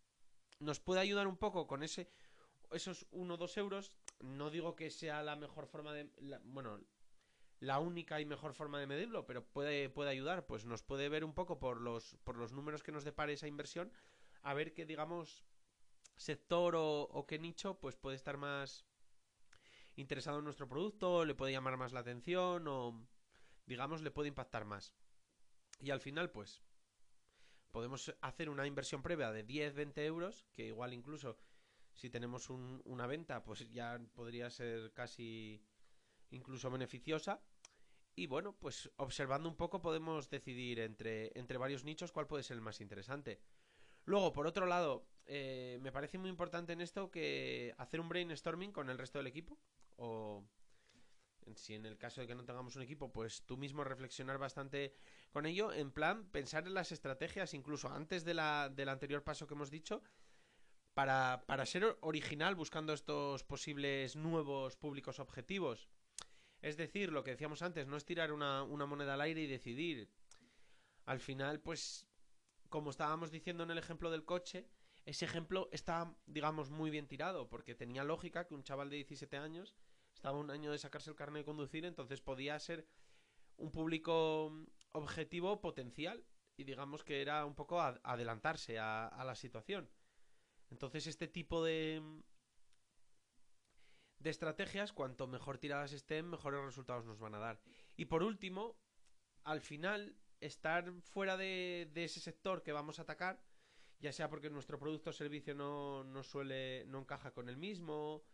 nos 0.58 0.80
puede 0.80 0.98
ayudar 0.98 1.28
un 1.28 1.36
poco 1.36 1.68
con 1.68 1.84
ese 1.84 2.10
esos 2.72 3.06
1 3.12 3.32
o 3.32 3.36
2 3.36 3.56
euros. 3.58 3.94
No 4.18 4.50
digo 4.50 4.74
que 4.74 4.90
sea 4.90 5.22
la 5.22 5.36
mejor 5.36 5.68
forma 5.68 5.94
de... 5.94 6.10
bueno, 6.42 6.80
la 7.60 7.78
única 7.78 8.20
y 8.20 8.26
mejor 8.26 8.54
forma 8.54 8.80
de 8.80 8.88
medirlo, 8.88 9.24
pero 9.24 9.46
puede, 9.46 9.88
puede 9.88 10.10
ayudar. 10.10 10.46
Pues 10.46 10.64
nos 10.64 10.82
puede 10.82 11.08
ver 11.08 11.22
un 11.22 11.32
poco 11.32 11.60
por 11.60 11.80
los, 11.80 12.16
por 12.24 12.34
los 12.34 12.50
números 12.50 12.82
que 12.82 12.90
nos 12.90 13.04
depare 13.04 13.34
esa 13.34 13.46
inversión, 13.46 13.92
a 14.42 14.52
ver 14.52 14.74
qué, 14.74 14.84
digamos, 14.84 15.44
sector 16.20 16.74
o, 16.76 17.24
qué 17.26 17.38
nicho 17.38 17.80
pues 17.80 17.96
puede 17.96 18.16
estar 18.16 18.36
más 18.36 18.84
interesado 19.96 20.38
en 20.38 20.44
nuestro 20.44 20.68
producto, 20.68 21.24
le 21.24 21.34
puede 21.34 21.52
llamar 21.52 21.78
más 21.78 21.92
la 21.92 22.00
atención 22.00 22.68
o, 22.68 23.08
digamos, 23.64 24.02
le 24.02 24.10
puede 24.10 24.28
impactar 24.28 24.66
más. 24.66 24.94
Y 25.80 25.90
al 25.90 26.00
final, 26.00 26.30
pues, 26.30 26.62
podemos 27.70 28.14
hacer 28.20 28.50
una 28.50 28.66
inversión 28.66 29.02
previa 29.02 29.32
de 29.32 29.44
10, 29.44 29.74
20 29.74 30.04
euros, 30.04 30.44
que 30.52 30.66
igual 30.66 30.92
incluso 30.92 31.38
si 31.94 32.10
tenemos 32.10 32.50
una 32.50 33.06
venta, 33.06 33.42
pues 33.42 33.70
ya 33.70 33.98
podría 34.14 34.50
ser 34.50 34.92
casi 34.92 35.64
incluso 36.30 36.70
beneficiosa. 36.70 37.42
Y 38.14 38.26
bueno, 38.26 38.54
pues 38.58 38.90
observando 38.96 39.48
un 39.48 39.56
poco 39.56 39.80
podemos 39.80 40.28
decidir 40.28 40.80
entre, 40.80 41.32
entre 41.38 41.56
varios 41.56 41.84
nichos 41.84 42.12
cuál 42.12 42.26
puede 42.26 42.42
ser 42.42 42.56
el 42.56 42.62
más 42.62 42.80
interesante. 42.82 43.40
Luego, 44.04 44.32
por 44.32 44.46
otro 44.46 44.66
lado, 44.66 45.09
eh, 45.26 45.78
me 45.80 45.92
parece 45.92 46.18
muy 46.18 46.30
importante 46.30 46.72
en 46.72 46.80
esto 46.80 47.10
que 47.10 47.74
hacer 47.78 48.00
un 48.00 48.08
brainstorming 48.08 48.72
con 48.72 48.90
el 48.90 48.98
resto 48.98 49.18
del 49.18 49.26
equipo. 49.26 49.58
O 49.96 50.44
si 51.56 51.74
en 51.74 51.86
el 51.86 51.98
caso 51.98 52.20
de 52.20 52.26
que 52.26 52.34
no 52.34 52.44
tengamos 52.44 52.76
un 52.76 52.82
equipo, 52.82 53.12
pues 53.12 53.42
tú 53.42 53.56
mismo 53.56 53.84
reflexionar 53.84 54.38
bastante 54.38 54.94
con 55.30 55.46
ello. 55.46 55.72
En 55.72 55.90
plan, 55.90 56.26
pensar 56.30 56.66
en 56.66 56.74
las 56.74 56.92
estrategias, 56.92 57.54
incluso 57.54 57.88
antes 57.88 58.24
de 58.24 58.34
la, 58.34 58.68
del 58.68 58.88
anterior 58.88 59.22
paso 59.22 59.46
que 59.46 59.54
hemos 59.54 59.70
dicho, 59.70 60.02
para, 60.94 61.44
para 61.46 61.66
ser 61.66 61.96
original 62.00 62.54
buscando 62.54 62.92
estos 62.92 63.44
posibles 63.44 64.16
nuevos 64.16 64.76
públicos 64.76 65.18
objetivos. 65.18 65.88
Es 66.60 66.76
decir, 66.76 67.10
lo 67.10 67.24
que 67.24 67.32
decíamos 67.32 67.62
antes, 67.62 67.86
no 67.86 67.96
es 67.96 68.04
tirar 68.04 68.32
una, 68.32 68.62
una 68.62 68.86
moneda 68.86 69.14
al 69.14 69.22
aire 69.22 69.42
y 69.42 69.46
decidir. 69.46 70.10
Al 71.06 71.20
final, 71.20 71.60
pues, 71.60 72.06
como 72.68 72.90
estábamos 72.90 73.30
diciendo 73.30 73.64
en 73.64 73.70
el 73.70 73.78
ejemplo 73.78 74.10
del 74.10 74.24
coche, 74.24 74.68
ese 75.04 75.24
ejemplo 75.24 75.68
está, 75.72 76.14
digamos, 76.26 76.70
muy 76.70 76.90
bien 76.90 77.08
tirado, 77.08 77.48
porque 77.48 77.74
tenía 77.74 78.04
lógica 78.04 78.46
que 78.46 78.54
un 78.54 78.62
chaval 78.62 78.90
de 78.90 78.96
17 78.96 79.36
años 79.36 79.74
estaba 80.14 80.38
un 80.38 80.50
año 80.50 80.72
de 80.72 80.78
sacarse 80.78 81.10
el 81.10 81.16
carnet 81.16 81.42
de 81.42 81.46
conducir, 81.46 81.84
entonces 81.84 82.20
podía 82.20 82.58
ser 82.58 82.86
un 83.56 83.70
público 83.70 84.52
objetivo 84.92 85.60
potencial 85.60 86.24
y 86.56 86.64
digamos 86.64 87.04
que 87.04 87.22
era 87.22 87.44
un 87.46 87.54
poco 87.54 87.80
adelantarse 87.80 88.78
a, 88.78 89.06
a 89.06 89.24
la 89.24 89.34
situación. 89.34 89.90
Entonces 90.70 91.06
este 91.06 91.26
tipo 91.26 91.64
de, 91.64 92.02
de 94.18 94.30
estrategias, 94.30 94.92
cuanto 94.92 95.26
mejor 95.26 95.58
tiradas 95.58 95.92
estén, 95.92 96.28
mejores 96.28 96.62
resultados 96.62 97.06
nos 97.06 97.18
van 97.18 97.34
a 97.34 97.38
dar. 97.38 97.60
Y 97.96 98.06
por 98.06 98.22
último, 98.22 98.78
al 99.44 99.60
final, 99.60 100.16
estar 100.40 100.92
fuera 101.02 101.36
de, 101.36 101.90
de 101.92 102.04
ese 102.04 102.20
sector 102.20 102.62
que 102.62 102.72
vamos 102.72 102.98
a 102.98 103.02
atacar, 103.02 103.42
ya 104.00 104.12
sea 104.12 104.28
porque 104.28 104.50
nuestro 104.50 104.78
producto 104.78 105.10
o 105.10 105.12
servicio 105.12 105.54
no, 105.54 106.04
no 106.04 106.22
suele, 106.22 106.84
no 106.86 107.00
encaja 107.00 107.32
con 107.32 107.48
el 107.48 107.56
mismo, 107.56 108.24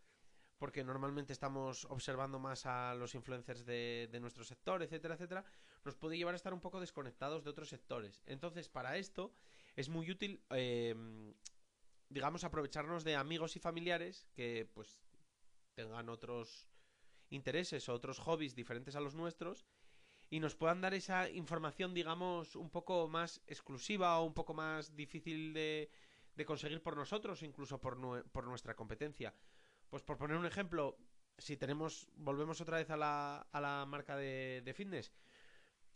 porque 0.58 0.84
normalmente 0.84 1.32
estamos 1.32 1.84
observando 1.86 2.38
más 2.38 2.66
a 2.66 2.94
los 2.94 3.14
influencers 3.14 3.66
de, 3.66 4.08
de, 4.10 4.20
nuestro 4.20 4.44
sector, 4.44 4.82
etcétera, 4.82 5.14
etcétera, 5.14 5.44
nos 5.84 5.96
puede 5.96 6.16
llevar 6.16 6.34
a 6.34 6.36
estar 6.36 6.54
un 6.54 6.60
poco 6.60 6.80
desconectados 6.80 7.44
de 7.44 7.50
otros 7.50 7.68
sectores. 7.68 8.22
Entonces, 8.26 8.68
para 8.68 8.96
esto 8.96 9.34
es 9.74 9.88
muy 9.88 10.10
útil, 10.10 10.42
eh, 10.50 10.94
digamos, 12.08 12.44
aprovecharnos 12.44 13.04
de 13.04 13.16
amigos 13.16 13.56
y 13.56 13.58
familiares 13.58 14.28
que, 14.32 14.70
pues, 14.72 15.02
tengan 15.74 16.08
otros 16.08 16.68
intereses 17.28 17.88
o 17.88 17.94
otros 17.94 18.18
hobbies 18.20 18.54
diferentes 18.54 18.96
a 18.96 19.00
los 19.00 19.14
nuestros 19.14 19.66
y 20.30 20.40
nos 20.40 20.54
puedan 20.56 20.80
dar 20.80 20.94
esa 20.94 21.28
información, 21.30 21.94
digamos, 21.94 22.56
un 22.56 22.70
poco 22.70 23.08
más 23.08 23.40
exclusiva 23.46 24.18
o 24.18 24.24
un 24.24 24.34
poco 24.34 24.54
más 24.54 24.94
difícil 24.96 25.54
de, 25.54 25.90
conseguir 26.44 26.82
por 26.82 26.96
nosotros, 26.96 27.42
incluso 27.42 27.80
por, 27.80 28.24
por 28.30 28.46
nuestra 28.46 28.74
competencia. 28.74 29.34
Pues 29.88 30.02
por 30.02 30.18
poner 30.18 30.36
un 30.36 30.46
ejemplo, 30.46 30.98
si 31.38 31.56
tenemos, 31.56 32.08
volvemos 32.16 32.60
otra 32.60 32.78
vez 32.78 32.90
a 32.90 32.96
la, 32.96 33.46
a 33.52 33.60
la 33.60 33.86
marca 33.86 34.16
de, 34.16 34.62
de 34.64 34.74
fitness, 34.74 35.12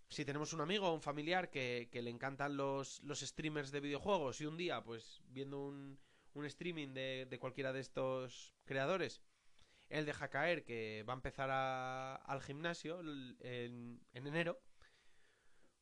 si 0.08 0.24
tenemos 0.24 0.52
un 0.52 0.60
amigo 0.60 0.88
o 0.88 0.94
un 0.94 1.02
familiar 1.02 1.50
que, 1.50 1.88
que, 1.90 2.02
le 2.02 2.10
encantan 2.10 2.56
los, 2.56 3.00
los 3.04 3.20
streamers 3.20 3.70
de 3.70 3.80
videojuegos 3.80 4.40
y 4.40 4.46
un 4.46 4.56
día, 4.56 4.82
pues 4.82 5.22
viendo 5.28 5.60
un, 5.60 5.98
un 6.34 6.44
streaming 6.46 6.88
de, 6.88 7.26
de 7.30 7.38
cualquiera 7.38 7.72
de 7.72 7.80
estos 7.80 8.54
creadores, 8.64 9.20
él 9.90 10.06
deja 10.06 10.30
caer 10.30 10.64
que 10.64 11.04
va 11.06 11.12
a 11.12 11.16
empezar 11.16 11.50
a, 11.50 12.14
al 12.14 12.40
gimnasio 12.40 13.00
en, 13.00 14.00
en, 14.12 14.26
enero, 14.26 14.60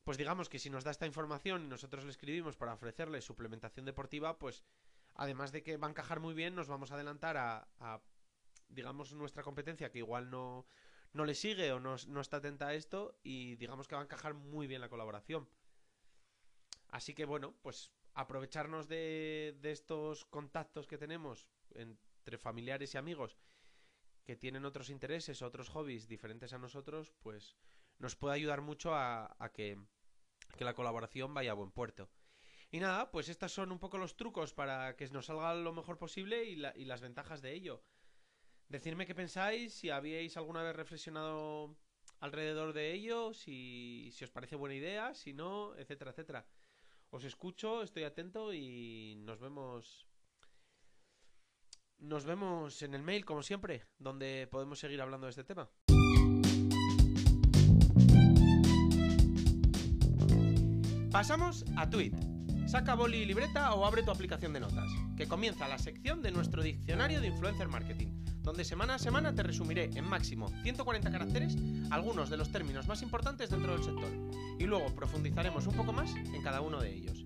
pues 0.03 0.17
digamos 0.17 0.49
que 0.49 0.57
si 0.57 0.69
nos 0.69 0.83
da 0.83 0.91
esta 0.91 1.05
información 1.05 1.63
y 1.63 1.67
nosotros 1.67 2.03
le 2.03 2.09
escribimos 2.09 2.57
para 2.57 2.73
ofrecerle 2.73 3.21
suplementación 3.21 3.85
deportiva, 3.85 4.39
pues 4.39 4.63
además 5.13 5.51
de 5.51 5.61
que 5.61 5.77
va 5.77 5.87
a 5.87 5.91
encajar 5.91 6.19
muy 6.19 6.33
bien, 6.33 6.55
nos 6.55 6.67
vamos 6.67 6.91
a 6.91 6.95
adelantar 6.95 7.37
a, 7.37 7.67
a 7.79 8.01
digamos, 8.67 9.13
nuestra 9.13 9.43
competencia 9.43 9.91
que 9.91 9.99
igual 9.99 10.31
no, 10.31 10.65
no 11.13 11.25
le 11.25 11.35
sigue 11.35 11.71
o 11.71 11.79
no, 11.79 11.95
no 12.07 12.21
está 12.21 12.37
atenta 12.37 12.67
a 12.67 12.73
esto 12.73 13.19
y 13.21 13.57
digamos 13.57 13.87
que 13.87 13.95
va 13.95 14.01
a 14.01 14.05
encajar 14.05 14.33
muy 14.33 14.65
bien 14.65 14.81
la 14.81 14.89
colaboración. 14.89 15.47
Así 16.87 17.13
que 17.13 17.25
bueno, 17.25 17.53
pues 17.61 17.91
aprovecharnos 18.15 18.87
de, 18.87 19.55
de 19.61 19.71
estos 19.71 20.25
contactos 20.25 20.87
que 20.87 20.97
tenemos 20.97 21.47
entre 21.75 22.39
familiares 22.39 22.95
y 22.95 22.97
amigos 22.97 23.37
que 24.29 24.35
tienen 24.35 24.63
otros 24.63 24.91
intereses, 24.91 25.41
otros 25.41 25.69
hobbies 25.69 26.07
diferentes 26.07 26.53
a 26.53 26.59
nosotros, 26.59 27.11
pues 27.23 27.57
nos 27.97 28.15
puede 28.15 28.35
ayudar 28.35 28.61
mucho 28.61 28.93
a, 28.93 29.35
que, 29.51 29.75
la 30.59 30.75
colaboración 30.75 31.33
vaya 31.33 31.49
a 31.49 31.55
buen 31.55 31.71
puerto. 31.71 32.11
Y 32.69 32.79
nada, 32.79 33.09
pues 33.09 33.27
estos 33.27 33.51
son 33.51 33.71
un 33.71 33.79
poco 33.79 33.97
los 33.97 34.15
trucos 34.15 34.53
para 34.53 34.95
que 34.95 35.07
nos 35.07 35.25
salga 35.25 35.55
lo 35.55 35.73
mejor 35.73 35.97
posible 35.97 36.43
y, 36.43 36.57
la, 36.57 36.77
y 36.77 36.85
las 36.85 37.01
ventajas 37.01 37.41
de 37.41 37.53
ello. 37.55 37.83
Decidme 38.67 39.07
qué 39.07 39.15
pensáis, 39.15 39.73
si 39.73 39.89
habíais 39.89 40.37
alguna 40.37 40.61
vez 40.61 40.75
reflexionado 40.75 41.75
alrededor 42.19 42.73
de 42.73 42.93
ello, 42.93 43.33
si 43.33 44.13
os 44.21 44.29
parece 44.29 44.55
buena 44.55 44.75
idea, 44.75 45.15
si 45.15 45.33
no, 45.33 45.75
etcétera, 45.75 46.11
etcétera. 46.11 46.45
Os 47.09 47.23
escucho, 47.23 47.81
estoy 47.81 48.03
atento 48.03 48.53
y 48.53 49.15
nos 49.25 49.39
vemos 49.39 50.05
nos 51.99 52.25
vemos 52.25 52.81
en 52.81 52.93
el 52.93 53.03
mail, 53.03 53.25
como 53.25 53.43
siempre, 53.43 53.83
donde 53.97 54.47
podemos 54.49 54.79
seguir 54.79 55.01
hablando 55.01 55.27
de 55.27 55.31
este 55.31 55.43
tema. 55.43 55.69
Pasamos 61.11 61.65
a 61.75 61.89
Tweet. 61.89 62.13
Saca 62.67 62.93
boli 62.93 63.17
y 63.17 63.25
libreta 63.25 63.73
o 63.73 63.83
abre 63.85 64.03
tu 64.03 64.11
aplicación 64.11 64.53
de 64.53 64.59
notas, 64.59 64.91
que 65.17 65.27
comienza 65.27 65.67
la 65.67 65.79
sección 65.79 66.21
de 66.21 66.31
nuestro 66.31 66.61
diccionario 66.61 67.19
de 67.19 67.27
influencer 67.27 67.67
marketing, 67.67 68.09
donde 68.43 68.63
semana 68.63 68.95
a 68.95 68.99
semana 68.99 69.33
te 69.33 69.41
resumiré 69.41 69.89
en 69.95 70.05
máximo 70.05 70.49
140 70.61 71.09
caracteres 71.09 71.57
algunos 71.89 72.29
de 72.29 72.37
los 72.37 72.51
términos 72.51 72.87
más 72.87 73.01
importantes 73.01 73.49
dentro 73.49 73.73
del 73.73 73.83
sector, 73.83 74.11
y 74.59 74.65
luego 74.65 74.93
profundizaremos 74.93 75.65
un 75.65 75.75
poco 75.75 75.93
más 75.93 76.15
en 76.15 76.43
cada 76.43 76.61
uno 76.61 76.79
de 76.79 76.93
ellos. 76.93 77.23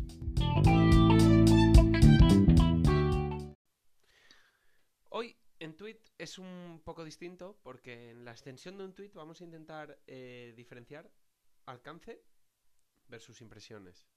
En 5.63 5.75
tweet 5.75 5.99
es 6.17 6.37
un 6.37 6.81
poco 6.83 7.03
distinto 7.03 7.59
porque 7.63 8.11
en 8.11 8.25
la 8.25 8.31
extensión 8.31 8.77
de 8.77 8.83
un 8.83 8.93
tweet 8.93 9.11
vamos 9.13 9.39
a 9.39 9.43
intentar 9.45 9.99
eh, 10.07 10.53
diferenciar 10.55 11.09
alcance 11.65 12.21
versus 13.07 13.41
impresiones. 13.41 14.07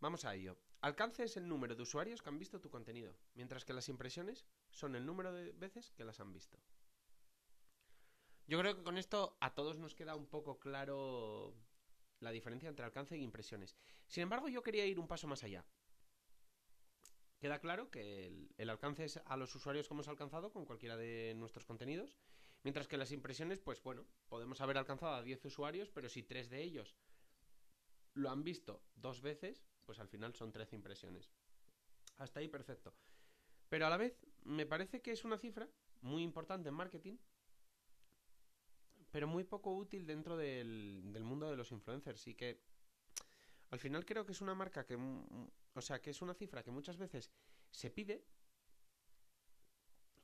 Vamos 0.00 0.24
a 0.24 0.34
ello. 0.34 0.58
Alcance 0.80 1.24
es 1.24 1.36
el 1.36 1.48
número 1.48 1.74
de 1.74 1.82
usuarios 1.82 2.22
que 2.22 2.28
han 2.28 2.38
visto 2.38 2.60
tu 2.60 2.70
contenido, 2.70 3.18
mientras 3.34 3.64
que 3.64 3.72
las 3.72 3.88
impresiones 3.88 4.46
son 4.70 4.94
el 4.94 5.04
número 5.04 5.32
de 5.32 5.52
veces 5.52 5.90
que 5.90 6.04
las 6.04 6.20
han 6.20 6.32
visto. 6.32 6.58
Yo 8.46 8.58
creo 8.60 8.76
que 8.76 8.84
con 8.84 8.96
esto 8.96 9.36
a 9.40 9.54
todos 9.54 9.76
nos 9.76 9.94
queda 9.94 10.14
un 10.14 10.26
poco 10.26 10.58
claro 10.58 11.54
la 12.20 12.30
diferencia 12.30 12.68
entre 12.68 12.84
alcance 12.84 13.16
e 13.16 13.18
impresiones. 13.18 13.76
Sin 14.06 14.22
embargo, 14.22 14.48
yo 14.48 14.62
quería 14.62 14.86
ir 14.86 14.98
un 14.98 15.08
paso 15.08 15.26
más 15.26 15.44
allá. 15.44 15.66
Queda 17.38 17.60
claro 17.60 17.90
que 17.90 18.32
el, 18.56 18.70
alcance 18.70 19.04
es 19.04 19.20
a 19.24 19.36
los 19.36 19.54
usuarios 19.54 19.86
que 19.86 19.94
hemos 19.94 20.08
alcanzado 20.08 20.50
con 20.50 20.64
cualquiera 20.64 20.96
de 20.96 21.34
nuestros 21.36 21.64
contenidos, 21.64 22.16
mientras 22.64 22.88
que 22.88 22.96
las 22.96 23.12
impresiones, 23.12 23.60
pues 23.60 23.80
bueno, 23.82 24.04
podemos 24.28 24.60
haber 24.60 24.76
alcanzado 24.76 25.14
a 25.14 25.22
10 25.22 25.44
usuarios, 25.44 25.88
pero 25.90 26.08
si 26.08 26.24
tres 26.24 26.50
de 26.50 26.62
ellos 26.62 26.96
lo 28.14 28.30
han 28.30 28.42
visto 28.42 28.82
dos 28.96 29.22
veces, 29.22 29.64
pues 29.84 30.00
al 30.00 30.08
final 30.08 30.34
son 30.34 30.50
13 30.50 30.74
impresiones. 30.74 31.30
Hasta 32.16 32.40
ahí 32.40 32.48
perfecto. 32.48 32.92
Pero 33.68 33.86
a 33.86 33.90
la 33.90 33.96
vez, 33.96 34.18
me 34.42 34.66
parece 34.66 35.00
que 35.00 35.12
es 35.12 35.24
una 35.24 35.38
cifra 35.38 35.68
muy 36.00 36.24
importante 36.24 36.70
en 36.70 36.74
marketing, 36.74 37.18
pero 39.12 39.28
muy 39.28 39.44
poco 39.44 39.72
útil 39.76 40.06
dentro 40.06 40.36
del, 40.36 41.02
del 41.12 41.22
mundo 41.22 41.48
de 41.48 41.56
los 41.56 41.70
influencers. 41.70 42.26
Y 42.26 42.34
que 42.34 42.60
al 43.70 43.78
final 43.78 44.04
creo 44.04 44.24
que 44.24 44.32
es 44.32 44.40
una 44.40 44.54
marca 44.54 44.84
que, 44.84 44.96
o 45.74 45.80
sea, 45.80 46.00
que 46.00 46.10
es 46.10 46.22
una 46.22 46.34
cifra 46.34 46.62
que 46.62 46.70
muchas 46.70 46.96
veces 46.96 47.30
se 47.70 47.90
pide, 47.90 48.24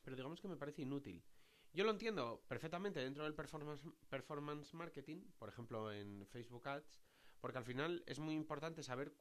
pero 0.02 0.16
digamos 0.16 0.40
que 0.40 0.48
me 0.48 0.57
parece 0.57 0.83
inútil. 0.83 1.24
Yo 1.72 1.85
lo 1.85 1.90
entiendo 1.90 2.44
perfectamente 2.46 3.00
dentro 3.00 3.24
del 3.24 3.35
performance, 3.35 3.83
performance 4.09 4.74
marketing, 4.74 5.24
por 5.38 5.48
ejemplo 5.48 5.92
en 5.92 6.26
Facebook 6.26 6.68
Ads, 6.68 7.00
porque 7.40 7.59
al 7.59 7.64
final 7.64 8.04
es 8.07 8.20
muy 8.20 8.35
importante 8.35 8.83
saber 8.83 9.12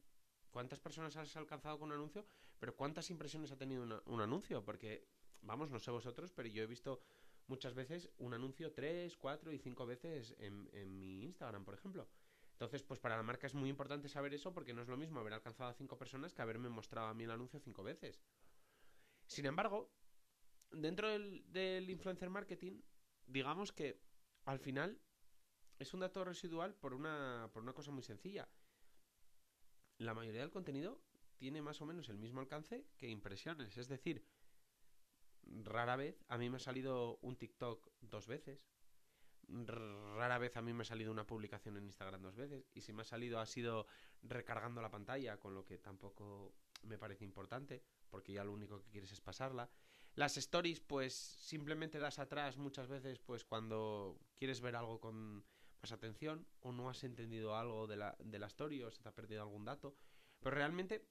cuántas 0.52 0.80
personas 0.80 1.18
has 1.18 1.36
alcanzado 1.36 1.80
con 1.80 1.90
un 1.90 1.96
anuncio, 1.96 2.26
pero 2.60 2.76
cuántas 2.76 3.10
impresiones 3.10 3.52
ha 3.52 3.58
tenido 3.58 4.04
un 4.06 4.22
anuncio, 4.22 4.64
porque, 4.64 5.10
vamos, 5.42 5.72
no 5.72 5.80
sé 5.80 5.90
vosotros, 5.92 6.32
pero 6.32 6.48
yo 6.48 6.64
he 6.64 6.68
visto 6.68 7.02
muchas 7.48 7.74
veces 7.74 8.10
un 8.20 8.34
anuncio 8.34 8.72
tres, 8.72 9.18
cuatro 9.18 9.52
y 9.52 9.58
cinco 9.58 9.86
veces 9.86 10.36
en, 10.38 10.70
en 10.74 10.98
mi 10.98 11.24
Instagram, 11.24 11.66
por 11.66 11.74
ejemplo. 11.74 12.08
Entonces, 12.63 12.84
pues 12.88 13.02
para 13.02 13.17
la 13.17 13.23
marca 13.23 13.45
es 13.45 13.56
muy 13.56 13.69
importante 13.69 14.08
saber 14.08 14.34
eso 14.34 14.54
porque 14.54 14.73
no 14.73 14.82
es 14.82 14.88
lo 14.88 14.95
mismo 14.95 15.19
haber 15.19 15.34
alcanzado 15.34 15.69
a 15.69 15.73
cinco 15.73 15.97
personas 15.97 16.34
que 16.34 16.41
haberme 16.41 16.69
mostrado 16.69 17.08
a 17.08 17.13
mí 17.13 17.26
el 17.26 17.32
anuncio 17.32 17.60
cinco 17.60 17.84
veces. 17.84 18.23
Sin 19.28 19.45
embargo, 19.45 19.91
dentro 20.71 21.10
del, 21.10 21.89
influencer 21.89 22.30
marketing, 22.30 22.82
digamos 23.26 23.73
que 23.73 24.02
al 24.45 24.60
final 24.60 24.97
es 25.78 25.93
un 25.93 25.99
dato 25.99 26.23
residual 26.23 26.73
por 26.73 26.93
una, 26.93 27.49
por 27.52 27.63
una 27.63 27.73
cosa 27.73 27.91
muy 27.91 28.02
sencilla. 28.02 28.47
La 29.97 30.13
mayoría 30.13 30.39
del 30.39 30.52
contenido 30.52 31.04
tiene 31.36 31.62
más 31.62 31.82
o 31.82 31.86
menos 31.86 32.08
el 32.08 32.17
mismo 32.17 32.39
alcance 32.39 32.88
que 32.95 33.10
impresiones. 33.10 33.76
Es 33.76 33.89
decir, 33.89 34.26
rara 35.65 35.97
vez 35.97 36.23
a 36.30 36.38
mí 36.38 36.49
me 36.49 36.56
ha 36.56 36.62
salido 36.62 37.17
un 37.17 37.36
TikTok 37.36 37.91
dos 37.99 38.26
veces, 38.26 38.65
rara 39.48 40.38
vez 40.38 40.56
a 40.58 40.62
mí 40.62 40.74
me 40.74 40.82
ha 40.84 40.86
salido 40.86 41.12
una 41.12 41.26
publicación 41.26 41.78
en 41.78 41.86
Instagram 41.86 42.22
dos 42.22 42.36
veces. 42.36 42.66
Y 42.74 42.82
si 42.82 42.94
me 42.94 43.02
ha 43.02 43.06
salido 43.06 43.40
ha 43.40 43.46
sido 43.46 43.88
recargando 44.22 44.82
la 44.82 44.90
pantalla, 44.90 45.40
con 45.40 45.54
lo 45.54 45.66
que 45.66 45.78
tampoco 45.78 46.56
me 46.84 46.98
parece 46.98 47.26
importante, 47.26 47.84
porque 48.10 48.34
ya 48.34 48.44
lo 48.44 48.52
único 48.52 48.80
que 48.82 48.90
quieres 48.90 49.12
es 49.12 49.22
pasarla. 49.22 49.70
Las 50.16 50.38
stories, 50.38 50.80
pues 50.80 51.14
simplemente 51.16 51.98
das 52.00 52.20
atrás 52.20 52.58
muchas 52.58 52.88
veces, 52.88 53.20
pues 53.20 53.44
cuando 53.44 54.20
quieres 54.36 54.62
ver 54.62 54.76
algo 54.76 55.00
con 55.00 55.46
más 55.82 55.92
atención, 55.92 56.48
o 56.60 56.72
no 56.72 56.90
has 56.90 57.04
entendido 57.04 57.56
algo 57.56 57.88
de 57.88 57.98
la, 57.98 58.16
de 58.20 58.40
la 58.40 58.48
story, 58.48 58.84
o 58.84 58.92
se 58.92 59.02
te 59.02 59.10
ha 59.10 59.16
perdido 59.16 59.42
algún 59.42 59.66
dato. 59.66 59.96
Pero 60.40 60.56
realmente, 60.56 61.10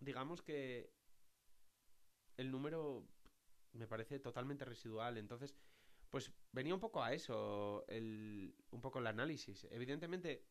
digamos 0.00 0.42
que 0.42 0.92
el 2.36 2.50
número 2.50 3.06
me 3.72 3.86
parece 3.86 4.18
totalmente 4.18 4.64
residual. 4.64 5.18
Entonces, 5.18 5.54
pues 6.10 6.32
venía 6.52 6.74
un 6.74 6.80
poco 6.80 7.02
a 7.02 7.12
eso, 7.12 7.84
el, 7.88 8.54
un 8.70 8.80
poco 8.80 8.98
el 8.98 9.06
análisis. 9.06 9.66
Evidentemente, 9.70 10.44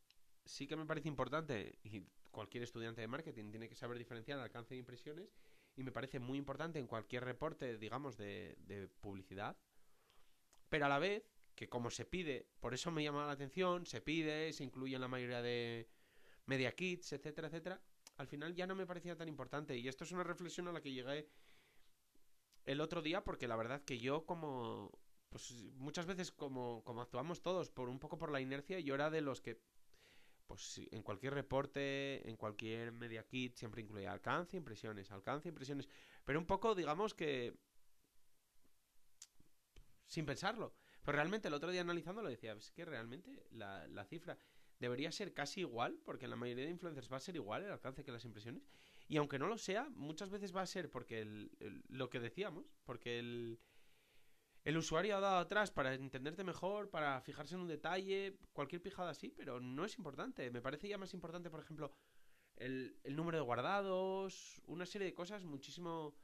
sí 0.46 0.68
que 0.68 0.76
me 0.76 0.86
parece 0.86 1.10
importante, 1.10 1.78
y 1.84 2.06
cualquier 2.32 2.64
estudiante 2.64 3.02
de 3.02 3.08
marketing 3.08 3.52
tiene 3.52 3.68
que 3.68 3.76
saber 3.76 3.98
diferenciar 3.98 4.40
alcance 4.40 4.74
de 4.74 4.80
impresiones, 4.80 5.36
y 5.76 5.84
me 5.84 5.92
parece 5.92 6.20
muy 6.20 6.38
importante 6.38 6.80
en 6.80 6.88
cualquier 6.88 7.26
reporte, 7.26 7.78
digamos, 7.78 8.18
de, 8.18 8.56
de 8.60 8.88
publicidad, 8.88 9.58
pero 10.70 10.86
a 10.86 10.90
la 10.90 11.00
vez, 11.00 11.30
que 11.56 11.68
como 11.68 11.90
se 11.90 12.06
pide, 12.06 12.48
por 12.60 12.74
eso 12.74 12.90
me 12.92 13.04
llama 13.04 13.26
la 13.26 13.34
atención, 13.34 13.86
se 13.86 14.02
pide, 14.02 14.54
se 14.54 14.64
incluye 14.64 14.96
en 14.96 15.02
la 15.02 15.08
mayoría 15.08 15.42
de 15.42 15.90
media 16.46 16.74
kits, 16.74 17.14
etcétera, 17.14 17.48
etcétera, 17.48 17.82
al 18.18 18.28
final 18.28 18.56
ya 18.56 18.66
no 18.66 18.76
me 18.76 18.86
parecía 18.86 19.18
tan 19.18 19.28
importante, 19.28 19.78
y 19.78 19.88
esto 19.88 20.06
es 20.06 20.12
una 20.12 20.24
reflexión 20.24 20.68
a 20.68 20.72
la 20.72 20.82
que 20.82 20.92
llegué 20.92 21.30
el 22.66 22.82
otro 22.82 23.02
día, 23.02 23.24
porque 23.24 23.48
la 23.48 23.56
verdad 23.56 23.84
que 23.84 24.00
yo 24.00 24.26
como 24.26 24.92
pues 25.30 25.52
muchas 25.76 26.06
veces 26.06 26.32
como, 26.32 26.84
como 26.84 27.02
actuamos 27.02 27.42
todos, 27.42 27.70
por 27.70 27.90
un 27.90 28.00
poco 28.00 28.18
por 28.18 28.32
la 28.32 28.42
inercia, 28.42 28.80
yo 28.80 28.96
era 28.96 29.10
de 29.10 29.22
los 29.22 29.42
que, 29.42 29.62
pues 30.48 30.82
en 30.92 31.04
cualquier 31.04 31.34
reporte, 31.34 32.28
en 32.28 32.36
cualquier 32.36 32.92
media 32.92 33.26
kit, 33.28 33.56
siempre 33.56 33.82
incluía 33.82 34.12
alcance, 34.12 34.58
impresiones, 34.58 35.12
alcance, 35.12 35.50
impresiones, 35.50 35.88
pero 36.26 36.40
un 36.40 36.46
poco, 36.46 36.76
digamos 36.76 37.14
que, 37.14 37.56
sin 40.08 40.26
pensarlo. 40.26 40.74
Pero 41.04 41.16
realmente 41.16 41.48
el 41.48 41.54
otro 41.54 41.72
día 41.72 41.82
analizando 41.82 42.22
lo 42.22 42.30
decía, 42.30 42.54
es 42.54 42.72
que 42.72 42.86
realmente 42.86 43.46
la, 43.52 43.88
la 43.88 44.06
cifra 44.06 44.38
debería 44.80 45.12
ser 45.12 45.34
casi 45.34 45.62
igual, 45.62 46.00
porque 46.04 46.26
en 46.26 46.32
la 46.32 46.38
mayoría 46.38 46.66
de 46.66 46.72
influencers 46.72 47.12
va 47.12 47.18
a 47.18 47.22
ser 47.22 47.36
igual 47.36 47.64
el 47.64 47.72
alcance 47.72 48.04
que 48.04 48.12
las 48.12 48.26
impresiones. 48.26 48.64
Y 49.08 49.18
aunque 49.18 49.40
no 49.40 49.48
lo 49.48 49.58
sea, 49.58 49.90
muchas 49.90 50.30
veces 50.30 50.56
va 50.56 50.62
a 50.62 50.68
ser 50.68 50.90
porque 50.90 51.22
el, 51.22 51.52
lo 51.90 52.10
que 52.10 52.20
decíamos, 52.20 52.66
porque 52.86 53.20
el, 53.20 53.60
el 54.70 54.78
usuario 54.78 55.18
ha 55.18 55.20
dado 55.20 55.40
atrás 55.40 55.72
para 55.72 55.96
entenderte 55.96 56.44
mejor, 56.44 56.92
para 56.92 57.20
fijarse 57.22 57.56
en 57.56 57.62
un 57.62 57.68
detalle, 57.68 58.38
cualquier 58.54 58.82
pijada 58.84 59.10
así, 59.10 59.34
pero 59.36 59.60
no 59.60 59.84
es 59.84 59.98
importante. 59.98 60.52
Me 60.52 60.62
parece 60.62 60.88
ya 60.88 60.98
más 61.00 61.14
importante, 61.16 61.50
por 61.50 61.60
ejemplo, 61.60 61.92
el, 62.56 62.96
número 63.04 63.40
de 63.40 63.44
guardados, 63.44 64.62
una 64.68 64.86
serie 64.86 65.08
de 65.08 65.14
cosas 65.14 65.44
muchísimo... 65.44 66.16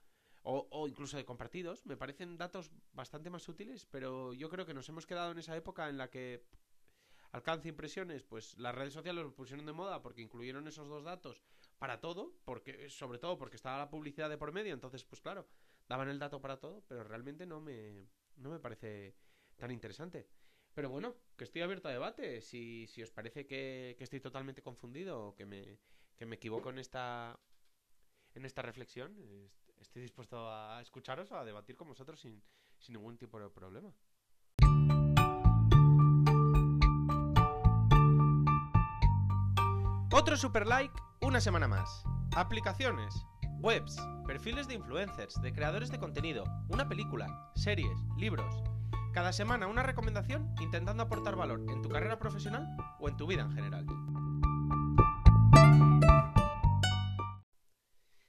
O, 0.48 0.68
o, 0.70 0.88
incluso 0.88 1.18
de 1.18 1.26
compartidos. 1.26 1.84
Me 1.88 1.98
parecen 1.98 2.38
datos 2.38 2.70
bastante 2.94 3.32
más 3.32 3.50
útiles, 3.50 3.88
pero 3.88 4.32
yo 4.32 4.48
creo 4.48 4.68
que 4.68 4.76
nos 4.76 4.88
hemos 4.90 5.08
quedado 5.08 5.32
en 5.32 5.40
esa 5.40 5.58
época 5.58 5.90
en 5.90 5.98
la 5.98 6.12
que 6.12 6.46
alcance 7.32 7.70
impresiones, 7.70 8.22
pues 8.22 8.56
las 8.60 8.76
redes 8.76 8.94
sociales 8.94 9.24
lo 9.24 9.34
pusieron 9.34 9.66
de 9.66 9.74
moda 9.74 10.04
porque 10.04 10.22
incluyeron 10.22 10.68
esos 10.68 10.88
dos 10.88 11.04
datos 11.04 11.42
para 11.80 12.00
todo, 12.00 12.36
porque 12.46 12.92
sobre 12.92 13.18
todo 13.18 13.40
porque 13.40 13.56
estaba 13.56 13.80
la 13.80 13.90
publicidad 13.90 14.30
de 14.30 14.38
por 14.38 14.52
medio, 14.52 14.76
entonces 14.76 15.04
pues 15.04 15.20
claro, 15.20 15.48
daban 15.90 16.10
el 16.10 16.20
dato 16.20 16.40
para 16.40 16.58
todo, 16.58 16.84
pero 16.88 17.04
realmente 17.04 17.48
no 17.48 17.60
me 17.60 18.08
no 18.38 18.50
me 18.50 18.60
parece 18.60 19.15
tan 19.58 19.71
interesante. 19.71 20.28
Pero 20.74 20.89
bueno, 20.89 21.15
que 21.38 21.45
estoy 21.45 21.62
abierto 21.62 21.88
a 21.88 21.91
debate. 21.91 22.41
Si, 22.41 22.88
si 22.88 23.02
os 23.02 23.12
parece 23.12 23.45
que, 23.45 23.95
estoy 24.00 24.19
totalmente 24.19 24.62
confundido 24.62 25.28
o 25.28 25.36
que 25.36 25.45
me, 25.45 25.80
que 26.17 26.26
me 26.26 26.36
equivoco 26.36 26.69
en 26.69 26.80
esta, 26.80 27.39
en 28.34 28.45
esta 28.45 28.62
reflexión, 28.62 29.15
estoy 29.80 30.02
dispuesto 30.02 30.50
a 30.50 30.82
escucharos 30.82 31.32
o 31.32 31.38
a 31.38 31.45
debatir 31.45 31.76
con 31.78 31.88
vosotros 31.88 32.19
sin, 32.19 32.43
sin 32.80 32.95
ningún 32.95 33.17
tipo 33.17 33.39
de 33.39 33.50
problema. 33.50 33.93
Otro 40.12 40.38
super 40.38 40.65
like, 40.65 40.93
una 41.21 41.41
semana 41.41 41.67
más. 41.67 42.04
Aplicaciones, 42.36 43.13
webs, 43.65 43.97
perfiles 44.28 44.67
de 44.67 44.75
influencers, 44.75 45.41
de 45.41 45.51
creadores 45.51 45.89
de 45.89 45.97
contenido, 45.97 46.43
una 46.69 46.88
película, 46.88 47.51
series, 47.56 47.97
libros. 48.15 48.62
Cada 49.12 49.34
semana 49.34 49.65
una 49.65 49.82
recomendación 49.82 50.54
intentando 50.62 51.01
aportar 51.01 51.36
valor 51.36 51.65
en 51.67 51.82
tu 51.82 51.89
carrera 51.89 52.19
profesional 52.19 52.67
o 52.99 53.10
en 53.10 53.17
tu 53.17 53.25
vida 53.25 53.41
en 53.41 53.51
general. 53.54 53.88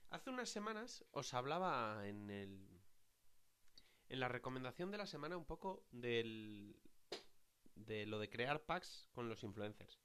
Hace 0.08 0.30
unas 0.30 0.48
semanas 0.48 1.04
os 1.10 1.34
hablaba 1.34 2.06
en 2.06 2.30
el 2.30 2.82
en 4.08 4.20
la 4.20 4.28
recomendación 4.28 4.90
de 4.90 4.96
la 4.96 5.06
semana 5.06 5.36
un 5.36 5.44
poco 5.44 5.84
del 5.90 6.80
de 7.74 8.06
lo 8.06 8.18
de 8.18 8.30
crear 8.30 8.64
packs 8.64 9.10
con 9.12 9.28
los 9.28 9.44
influencers. 9.44 10.00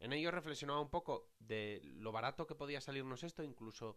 En 0.00 0.12
ello 0.12 0.32
reflexionaba 0.32 0.80
un 0.80 0.90
poco 0.90 1.30
de 1.38 1.80
lo 1.84 2.10
barato 2.10 2.48
que 2.48 2.56
podía 2.56 2.80
salirnos 2.80 3.22
esto, 3.22 3.44
incluso 3.44 3.96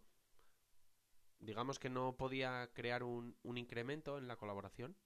digamos 1.46 1.80
que 1.80 1.90
no 1.90 2.18
podía 2.18 2.72
crear 2.74 3.04
un, 3.04 3.38
incremento 3.44 4.18
en 4.18 4.28
la 4.28 4.36
colaboración, 4.36 4.98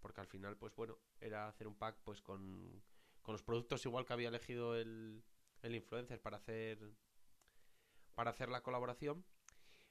porque 0.00 0.20
al 0.20 0.26
final, 0.26 0.56
pues 0.56 0.74
bueno, 0.74 0.98
era 1.20 1.48
hacer 1.48 1.66
un 1.66 1.74
pack 1.74 1.98
pues 2.04 2.20
con, 2.22 2.82
con 3.22 3.32
los 3.32 3.42
productos 3.42 3.84
igual 3.86 4.04
que 4.04 4.12
había 4.12 4.28
elegido 4.28 4.76
el, 4.76 5.24
el 5.62 5.74
influencer 5.74 6.20
para 6.20 6.36
hacer 6.36 6.78
para 8.14 8.30
hacer 8.30 8.48
la 8.48 8.62
colaboración. 8.62 9.24